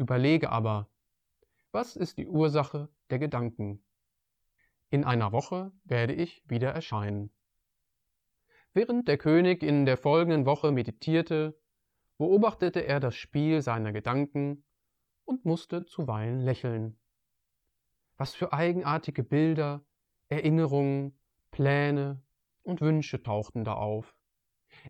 Überlege 0.00 0.48
aber, 0.48 0.88
was 1.72 1.94
ist 1.94 2.16
die 2.16 2.26
Ursache 2.26 2.88
der 3.10 3.18
Gedanken? 3.18 3.84
In 4.88 5.04
einer 5.04 5.30
Woche 5.30 5.72
werde 5.84 6.14
ich 6.14 6.42
wieder 6.48 6.70
erscheinen. 6.70 7.30
Während 8.72 9.08
der 9.08 9.18
König 9.18 9.62
in 9.62 9.84
der 9.84 9.98
folgenden 9.98 10.46
Woche 10.46 10.72
meditierte, 10.72 11.60
beobachtete 12.16 12.80
er 12.80 12.98
das 12.98 13.14
Spiel 13.14 13.60
seiner 13.60 13.92
Gedanken 13.92 14.64
und 15.26 15.44
musste 15.44 15.84
zuweilen 15.84 16.40
lächeln. 16.40 16.98
Was 18.16 18.34
für 18.34 18.54
eigenartige 18.54 19.22
Bilder, 19.22 19.84
Erinnerungen, 20.30 21.14
Pläne 21.50 22.22
und 22.62 22.80
Wünsche 22.80 23.22
tauchten 23.22 23.64
da 23.64 23.74
auf. 23.74 24.16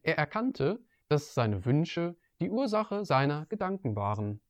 Er 0.04 0.18
erkannte, 0.18 0.78
dass 1.08 1.34
seine 1.34 1.64
Wünsche 1.64 2.16
die 2.40 2.50
Ursache 2.50 3.04
seiner 3.04 3.46
Gedanken 3.46 3.96
waren. 3.96 4.40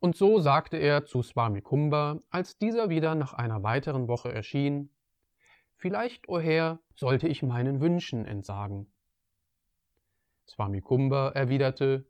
Und 0.00 0.16
so 0.16 0.38
sagte 0.38 0.76
er 0.76 1.04
zu 1.04 1.22
Swami 1.22 1.60
Kumba, 1.60 2.20
als 2.30 2.56
dieser 2.56 2.88
wieder 2.88 3.14
nach 3.14 3.32
einer 3.32 3.62
weiteren 3.62 4.08
Woche 4.08 4.32
erschien, 4.32 4.90
Vielleicht, 5.76 6.28
o 6.28 6.36
oh 6.36 6.40
Herr, 6.40 6.80
sollte 6.96 7.28
ich 7.28 7.44
meinen 7.44 7.80
Wünschen 7.80 8.24
entsagen. 8.24 8.92
Swami 10.48 10.80
Kumba 10.80 11.28
erwiderte, 11.30 12.04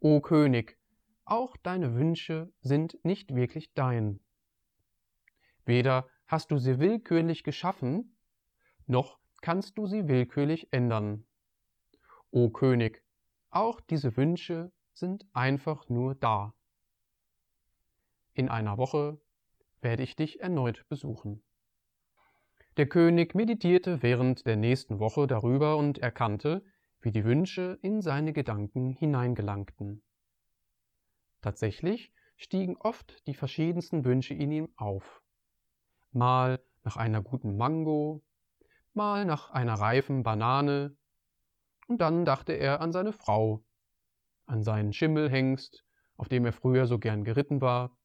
O 0.00 0.20
König, 0.20 0.76
auch 1.24 1.56
deine 1.56 1.94
Wünsche 1.94 2.52
sind 2.60 2.98
nicht 3.04 3.34
wirklich 3.34 3.72
dein. 3.74 4.20
Weder 5.64 6.08
hast 6.26 6.50
du 6.50 6.58
sie 6.58 6.80
willkürlich 6.80 7.44
geschaffen, 7.44 8.16
noch 8.86 9.18
kannst 9.40 9.78
du 9.78 9.86
sie 9.86 10.08
willkürlich 10.08 10.72
ändern. 10.72 11.26
O 12.30 12.50
König, 12.50 13.04
auch 13.50 13.80
diese 13.80 14.16
Wünsche 14.16 14.72
sind 14.92 15.26
einfach 15.32 15.88
nur 15.88 16.16
da. 16.16 16.54
In 18.34 18.48
einer 18.48 18.78
Woche 18.78 19.20
werde 19.80 20.02
ich 20.02 20.16
dich 20.16 20.40
erneut 20.40 20.88
besuchen. 20.88 21.42
Der 22.76 22.88
König 22.88 23.36
meditierte 23.36 24.02
während 24.02 24.44
der 24.44 24.56
nächsten 24.56 24.98
Woche 24.98 25.28
darüber 25.28 25.76
und 25.76 25.98
erkannte, 25.98 26.64
wie 27.00 27.12
die 27.12 27.24
Wünsche 27.24 27.78
in 27.82 28.02
seine 28.02 28.32
Gedanken 28.32 28.92
hineingelangten. 28.92 30.02
Tatsächlich 31.42 32.12
stiegen 32.36 32.76
oft 32.76 33.24
die 33.28 33.34
verschiedensten 33.34 34.04
Wünsche 34.04 34.34
in 34.34 34.50
ihm 34.50 34.68
auf. 34.76 35.22
Mal 36.10 36.60
nach 36.82 36.96
einer 36.96 37.22
guten 37.22 37.56
Mango, 37.56 38.24
mal 38.94 39.24
nach 39.24 39.50
einer 39.50 39.74
reifen 39.74 40.24
Banane, 40.24 40.96
und 41.86 42.00
dann 42.00 42.24
dachte 42.24 42.54
er 42.54 42.80
an 42.80 42.90
seine 42.90 43.12
Frau, 43.12 43.62
an 44.46 44.64
seinen 44.64 44.92
Schimmelhengst, 44.92 45.84
auf 46.16 46.28
dem 46.28 46.46
er 46.46 46.52
früher 46.52 46.86
so 46.86 46.98
gern 46.98 47.22
geritten 47.22 47.60
war, 47.60 47.96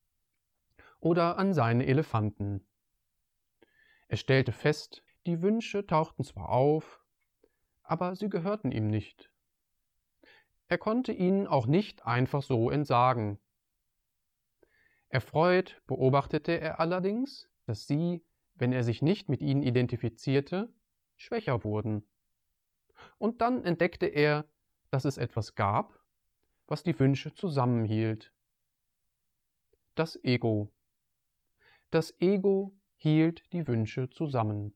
oder 1.00 1.38
an 1.38 1.54
seine 1.54 1.86
Elefanten. 1.86 2.66
Er 4.08 4.18
stellte 4.18 4.52
fest, 4.52 5.04
die 5.26 5.42
Wünsche 5.42 5.86
tauchten 5.86 6.24
zwar 6.24 6.50
auf, 6.50 7.04
aber 7.84 8.16
sie 8.16 8.30
gehörten 8.30 8.72
ihm 8.72 8.88
nicht. 8.88 9.32
Er 10.68 10.78
konnte 10.78 11.12
ihnen 11.12 11.48
auch 11.48 11.66
nicht 11.66 12.06
einfach 12.06 12.44
so 12.44 12.70
entsagen. 12.70 13.40
Erfreut 15.10 15.82
beobachtete 15.88 16.60
er 16.60 16.80
allerdings, 16.80 17.50
dass 17.66 17.88
sie, 17.88 18.24
wenn 18.56 18.72
er 18.72 18.84
sich 18.84 19.02
nicht 19.02 19.30
mit 19.30 19.42
ihnen 19.42 19.64
identifizierte, 19.64 20.72
schwächer 21.16 21.64
wurden. 21.64 22.04
Und 23.18 23.42
dann 23.42 23.64
entdeckte 23.64 24.06
er, 24.06 24.46
dass 24.92 25.06
es 25.06 25.18
etwas 25.18 25.56
gab, 25.56 26.00
was 26.68 26.84
die 26.84 27.00
Wünsche 27.00 27.34
zusammenhielt. 27.34 28.32
Das 29.96 30.24
Ego. 30.24 30.72
Das 31.92 32.14
Ego 32.20 32.74
hielt 32.96 33.52
die 33.54 33.68
Wünsche 33.68 34.10
zusammen. 34.10 34.74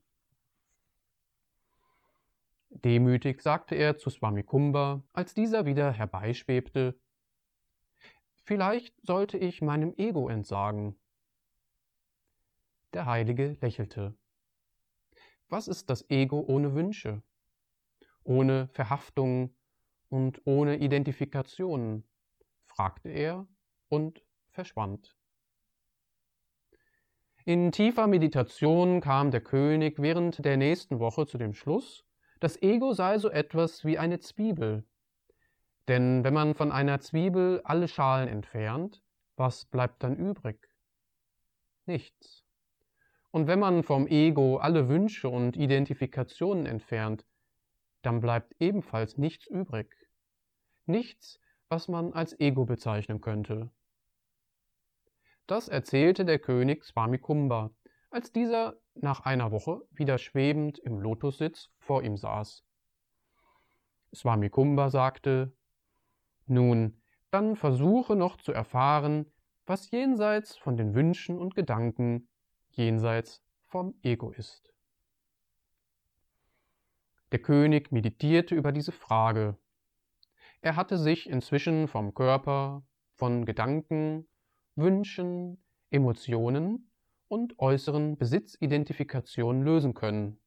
Demütig 2.70 3.42
sagte 3.42 3.76
er 3.76 3.98
zu 3.98 4.10
Swami 4.10 4.44
Kumba, 4.44 5.04
als 5.14 5.34
dieser 5.34 5.66
wieder 5.66 5.92
herbeischwebte, 5.92 7.00
Vielleicht 8.46 8.94
sollte 9.06 9.38
ich 9.38 9.62
meinem 9.62 9.94
Ego 9.96 10.28
entsagen. 10.28 11.00
Der 12.92 13.06
Heilige 13.06 13.58
lächelte. 13.62 14.18
Was 15.48 15.70
ist 15.70 15.90
das 15.90 16.10
Ego 16.10 16.44
ohne 16.46 16.74
Wünsche? 16.74 17.24
ohne 18.24 18.68
Verhaftung 18.70 19.56
und 20.10 20.42
ohne 20.46 20.78
Identifikation? 20.78 22.04
fragte 22.66 23.10
er 23.10 23.48
und 23.90 24.24
verschwand. 24.50 25.16
In 27.46 27.74
tiefer 27.74 28.08
Meditation 28.08 29.02
kam 29.02 29.30
der 29.30 29.42
König 29.42 29.96
während 30.00 30.46
der 30.46 30.56
nächsten 30.56 31.00
Woche 31.00 31.28
zu 31.28 31.38
dem 31.38 31.54
Schluss, 31.54 32.06
das 32.40 32.62
Ego 32.62 32.94
sei 32.94 33.18
so 33.18 33.30
etwas 33.30 33.84
wie 33.84 33.98
eine 33.98 34.20
Zwiebel. 34.20 34.86
Denn 35.90 36.24
wenn 36.24 36.34
man 36.34 36.56
von 36.56 36.72
einer 36.72 37.02
Zwiebel 37.02 37.60
alle 37.66 37.90
Schalen 37.90 38.30
entfernt, 38.30 39.02
was 39.36 39.66
bleibt 39.66 40.04
dann 40.04 40.16
übrig? 40.16 40.70
Nichts. 41.86 42.46
Und 43.32 43.48
wenn 43.48 43.60
man 43.60 43.84
vom 43.84 44.08
Ego 44.08 44.56
alle 44.56 44.88
Wünsche 44.88 45.28
und 45.28 45.58
Identifikationen 45.58 46.66
entfernt, 46.66 47.26
dann 48.04 48.22
bleibt 48.22 48.56
ebenfalls 48.60 49.18
nichts 49.18 49.48
übrig. 49.48 49.94
Nichts, 50.86 51.42
was 51.68 51.90
man 51.90 52.14
als 52.14 52.40
Ego 52.40 52.64
bezeichnen 52.64 53.20
könnte. 53.20 53.70
Das 55.48 55.68
erzählte 55.68 56.24
der 56.24 56.40
König 56.40 56.86
Swamikumba, 56.86 57.72
als 58.10 58.32
dieser 58.32 58.76
nach 58.96 59.22
einer 59.22 59.52
Woche 59.52 59.82
wieder 59.92 60.18
schwebend 60.18 60.80
im 60.80 61.00
Lotussitz 61.00 61.70
vor 61.80 62.04
ihm 62.04 62.16
saß. 62.16 62.64
Swamikumba 64.14 64.90
sagte, 64.90 65.52
Nun, 66.46 67.02
dann 67.32 67.56
versuche 67.56 68.16
noch 68.16 68.38
zu 68.38 68.54
erfahren, 68.54 69.32
was 69.66 69.92
jenseits 69.92 70.56
von 70.58 70.78
den 70.78 70.94
Wünschen 70.94 71.40
und 71.40 71.56
Gedanken, 71.56 72.30
jenseits 72.70 73.44
vom 73.66 73.96
Ego 74.04 74.32
ist. 74.32 74.72
Der 77.32 77.40
König 77.40 77.92
meditierte 77.92 78.54
über 78.54 78.72
diese 78.72 78.92
Frage. 78.92 79.58
Er 80.62 80.76
hatte 80.76 80.98
sich 80.98 81.28
inzwischen 81.28 81.88
vom 81.88 82.14
Körper, 82.14 82.84
von 83.16 83.46
Gedanken, 83.46 84.28
Wünschen, 84.76 85.64
Emotionen 85.90 86.92
und 87.28 87.60
äußeren 87.60 88.18
Besitzidentifikationen 88.18 89.64
lösen 89.64 89.94
können. 89.94 90.40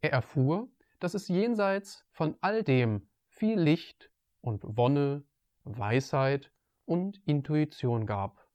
Er 0.00 0.12
erfuhr, 0.12 0.70
dass 0.98 1.14
es 1.14 1.28
jenseits 1.28 2.04
von 2.10 2.36
all 2.40 2.62
dem 2.62 3.08
viel 3.28 3.58
Licht 3.58 4.10
und 4.40 4.62
Wonne, 4.64 5.24
Weisheit 5.64 6.52
und 6.84 7.20
Intuition 7.26 8.06
gab. 8.06 8.46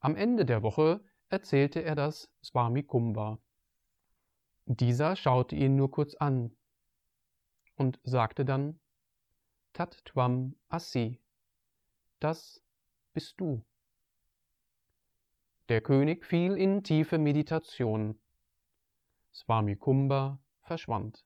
Am 0.00 0.16
Ende 0.16 0.44
der 0.44 0.62
Woche 0.62 1.04
erzählte 1.28 1.82
er 1.82 1.94
das 1.94 2.30
Swami 2.42 2.82
Kumba. 2.82 3.38
Dieser 4.66 5.16
schaute 5.16 5.56
ihn 5.56 5.76
nur 5.76 5.90
kurz 5.90 6.14
an 6.14 6.56
und 7.76 8.00
sagte 8.04 8.44
dann 8.44 8.80
Tat 9.72 10.04
Tvam 10.04 10.56
Asi, 10.68 11.20
das 12.20 12.65
bist 13.16 13.40
du. 13.40 13.64
Der 15.70 15.80
König 15.80 16.26
fiel 16.26 16.54
in 16.58 16.82
tiefe 16.82 17.16
Meditation. 17.16 18.20
Swami 19.32 19.74
Kumba 19.74 20.38
verschwand. 20.60 21.24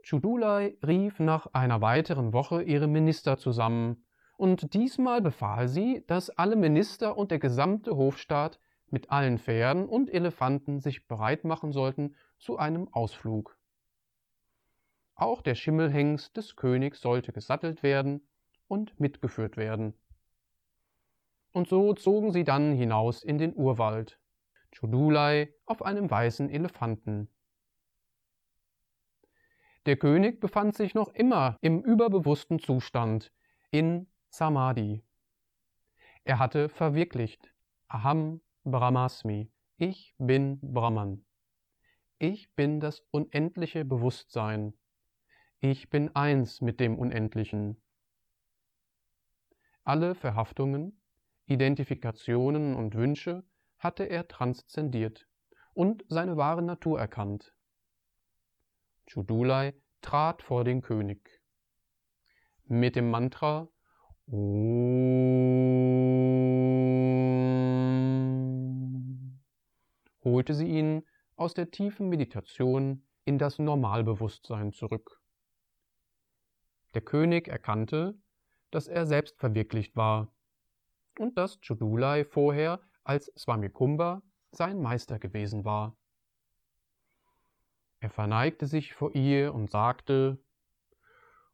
Chudulai 0.00 0.78
rief 0.86 1.18
nach 1.18 1.48
einer 1.54 1.80
weiteren 1.80 2.32
Woche 2.32 2.62
ihre 2.62 2.86
Minister 2.86 3.36
zusammen, 3.36 4.04
und 4.36 4.74
diesmal 4.74 5.20
befahl 5.20 5.66
sie, 5.66 6.04
dass 6.06 6.30
alle 6.30 6.54
Minister 6.54 7.16
und 7.16 7.32
der 7.32 7.40
gesamte 7.40 7.96
Hofstaat 7.96 8.60
mit 8.90 9.10
allen 9.10 9.38
Pferden 9.40 9.88
und 9.88 10.08
Elefanten 10.08 10.78
sich 10.78 11.08
bereit 11.08 11.42
machen 11.42 11.72
sollten 11.72 12.14
zu 12.38 12.58
einem 12.58 12.86
Ausflug. 12.92 13.58
Auch 15.16 15.42
der 15.42 15.56
Schimmelhengst 15.56 16.36
des 16.36 16.54
Königs 16.54 17.00
sollte 17.00 17.32
gesattelt 17.32 17.82
werden 17.82 18.20
und 18.68 18.98
mitgeführt 19.00 19.56
werden 19.56 19.94
und 21.56 21.68
so 21.68 21.94
zogen 21.94 22.32
sie 22.32 22.44
dann 22.44 22.74
hinaus 22.74 23.24
in 23.24 23.38
den 23.38 23.54
Urwald. 23.56 24.20
Chodulai 24.78 25.54
auf 25.64 25.82
einem 25.82 26.10
weißen 26.10 26.50
Elefanten. 26.50 27.30
Der 29.86 29.96
König 29.96 30.38
befand 30.38 30.74
sich 30.74 30.94
noch 30.94 31.08
immer 31.14 31.56
im 31.62 31.82
überbewussten 31.82 32.58
Zustand, 32.58 33.32
in 33.70 34.06
Samadhi. 34.28 35.02
Er 36.24 36.38
hatte 36.38 36.68
verwirklicht, 36.68 37.54
Aham 37.88 38.42
Brahmasmi, 38.64 39.50
ich 39.78 40.14
bin 40.18 40.58
Brahman. 40.60 41.24
Ich 42.18 42.54
bin 42.54 42.80
das 42.80 43.00
unendliche 43.12 43.86
Bewusstsein. 43.86 44.74
Ich 45.60 45.88
bin 45.88 46.14
eins 46.14 46.60
mit 46.60 46.80
dem 46.80 46.98
Unendlichen. 46.98 47.80
Alle 49.86 50.16
Verhaftungen, 50.16 51.00
Identifikationen 51.44 52.74
und 52.74 52.96
Wünsche 52.96 53.44
hatte 53.78 54.02
er 54.02 54.26
transzendiert 54.26 55.28
und 55.74 56.04
seine 56.08 56.36
wahre 56.36 56.60
Natur 56.60 56.98
erkannt. 56.98 57.54
Chudulai 59.06 59.74
trat 60.00 60.42
vor 60.42 60.64
den 60.64 60.82
König. 60.82 61.40
Mit 62.64 62.96
dem 62.96 63.10
Mantra 63.10 63.68
Om 64.26 64.66
holte 70.24 70.54
sie 70.54 70.66
ihn 70.66 71.04
aus 71.36 71.54
der 71.54 71.70
tiefen 71.70 72.08
Meditation 72.08 73.06
in 73.24 73.38
das 73.38 73.60
Normalbewusstsein 73.60 74.72
zurück. 74.72 75.22
Der 76.94 77.02
König 77.02 77.46
erkannte, 77.46 78.18
dass 78.76 78.88
er 78.88 79.06
selbst 79.06 79.38
verwirklicht 79.38 79.96
war 79.96 80.30
und 81.18 81.38
dass 81.38 81.62
Chudulai 81.62 82.26
vorher 82.26 82.78
als 83.04 83.32
Swamikumba 83.34 84.20
sein 84.50 84.82
Meister 84.82 85.18
gewesen 85.18 85.64
war. 85.64 85.96
Er 88.00 88.10
verneigte 88.10 88.66
sich 88.66 88.92
vor 88.92 89.14
ihr 89.14 89.54
und 89.54 89.70
sagte 89.70 90.38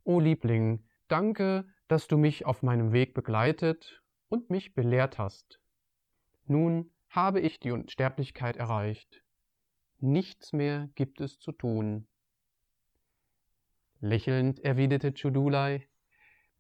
O 0.03 0.19
Liebling, 0.19 0.85
danke, 1.07 1.65
dass 1.87 2.09
du 2.09 2.19
mich 2.19 2.45
auf 2.45 2.65
meinem 2.65 2.91
Weg 2.91 3.15
begleitet 3.15 4.03
und 4.29 4.51
mich 4.51 4.75
belehrt 4.75 5.19
hast. 5.19 5.61
Nun 6.47 6.91
habe 7.09 7.39
ich 7.39 7.61
die 7.61 7.71
Unsterblichkeit 7.71 8.57
erreicht. 8.57 9.23
Nichts 10.01 10.53
mehr 10.53 10.89
gibt 10.97 11.21
es 11.21 11.39
zu 11.39 11.53
tun. 11.53 12.09
Lächelnd 14.01 14.59
erwiderte 14.59 15.15
Chudulai, 15.15 15.87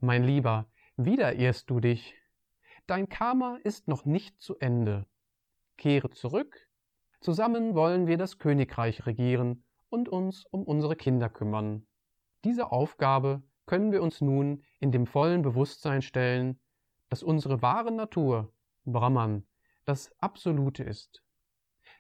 Mein 0.04 0.24
Lieber, 0.24 0.66
wieder 0.96 1.36
irrst 1.36 1.70
du 1.70 1.78
dich. 1.78 2.16
Dein 2.88 3.08
Karma 3.08 3.58
ist 3.62 3.86
noch 3.86 4.04
nicht 4.04 4.40
zu 4.40 4.58
Ende. 4.58 5.06
Kehre 5.76 6.10
zurück. 6.10 6.68
Zusammen 7.20 7.76
wollen 7.76 8.08
wir 8.08 8.18
das 8.18 8.40
Königreich 8.40 9.06
regieren 9.06 9.62
und 9.90 10.08
uns 10.08 10.44
um 10.44 10.64
unsere 10.64 10.96
Kinder 10.96 11.28
kümmern. 11.28 11.86
Diese 12.42 12.72
Aufgabe 12.72 13.44
können 13.64 13.92
wir 13.92 14.02
uns 14.02 14.20
nun 14.20 14.64
in 14.80 14.90
dem 14.90 15.06
vollen 15.06 15.42
Bewusstsein 15.42 16.02
stellen, 16.02 16.58
dass 17.08 17.22
unsere 17.22 17.62
wahre 17.62 17.92
Natur, 17.92 18.52
Brahman, 18.84 19.46
das 19.84 20.10
Absolute 20.18 20.82
ist, 20.82 21.22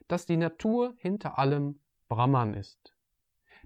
dass 0.08 0.26
die 0.26 0.38
Natur 0.38 0.94
hinter 0.96 1.38
allem 1.38 1.80
Brahman 2.08 2.54
ist, 2.54 2.96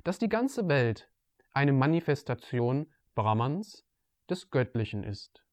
dass 0.04 0.18
die 0.18 0.28
ganze 0.28 0.68
Welt 0.68 1.10
eine 1.54 1.72
Manifestation 1.72 2.92
Brahmans, 3.14 3.85
des 4.28 4.50
Göttlichen 4.50 5.04
ist. 5.04 5.44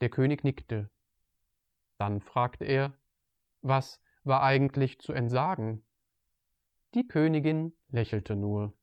Der 0.00 0.10
König 0.10 0.44
nickte. 0.44 0.90
Dann 1.98 2.20
fragte 2.20 2.64
er, 2.64 2.92
was 3.60 4.00
war 4.24 4.42
eigentlich 4.42 4.98
zu 5.00 5.12
entsagen? 5.12 5.84
Die 6.94 7.06
Königin 7.06 7.72
lächelte 7.88 8.36
nur. 8.36 8.74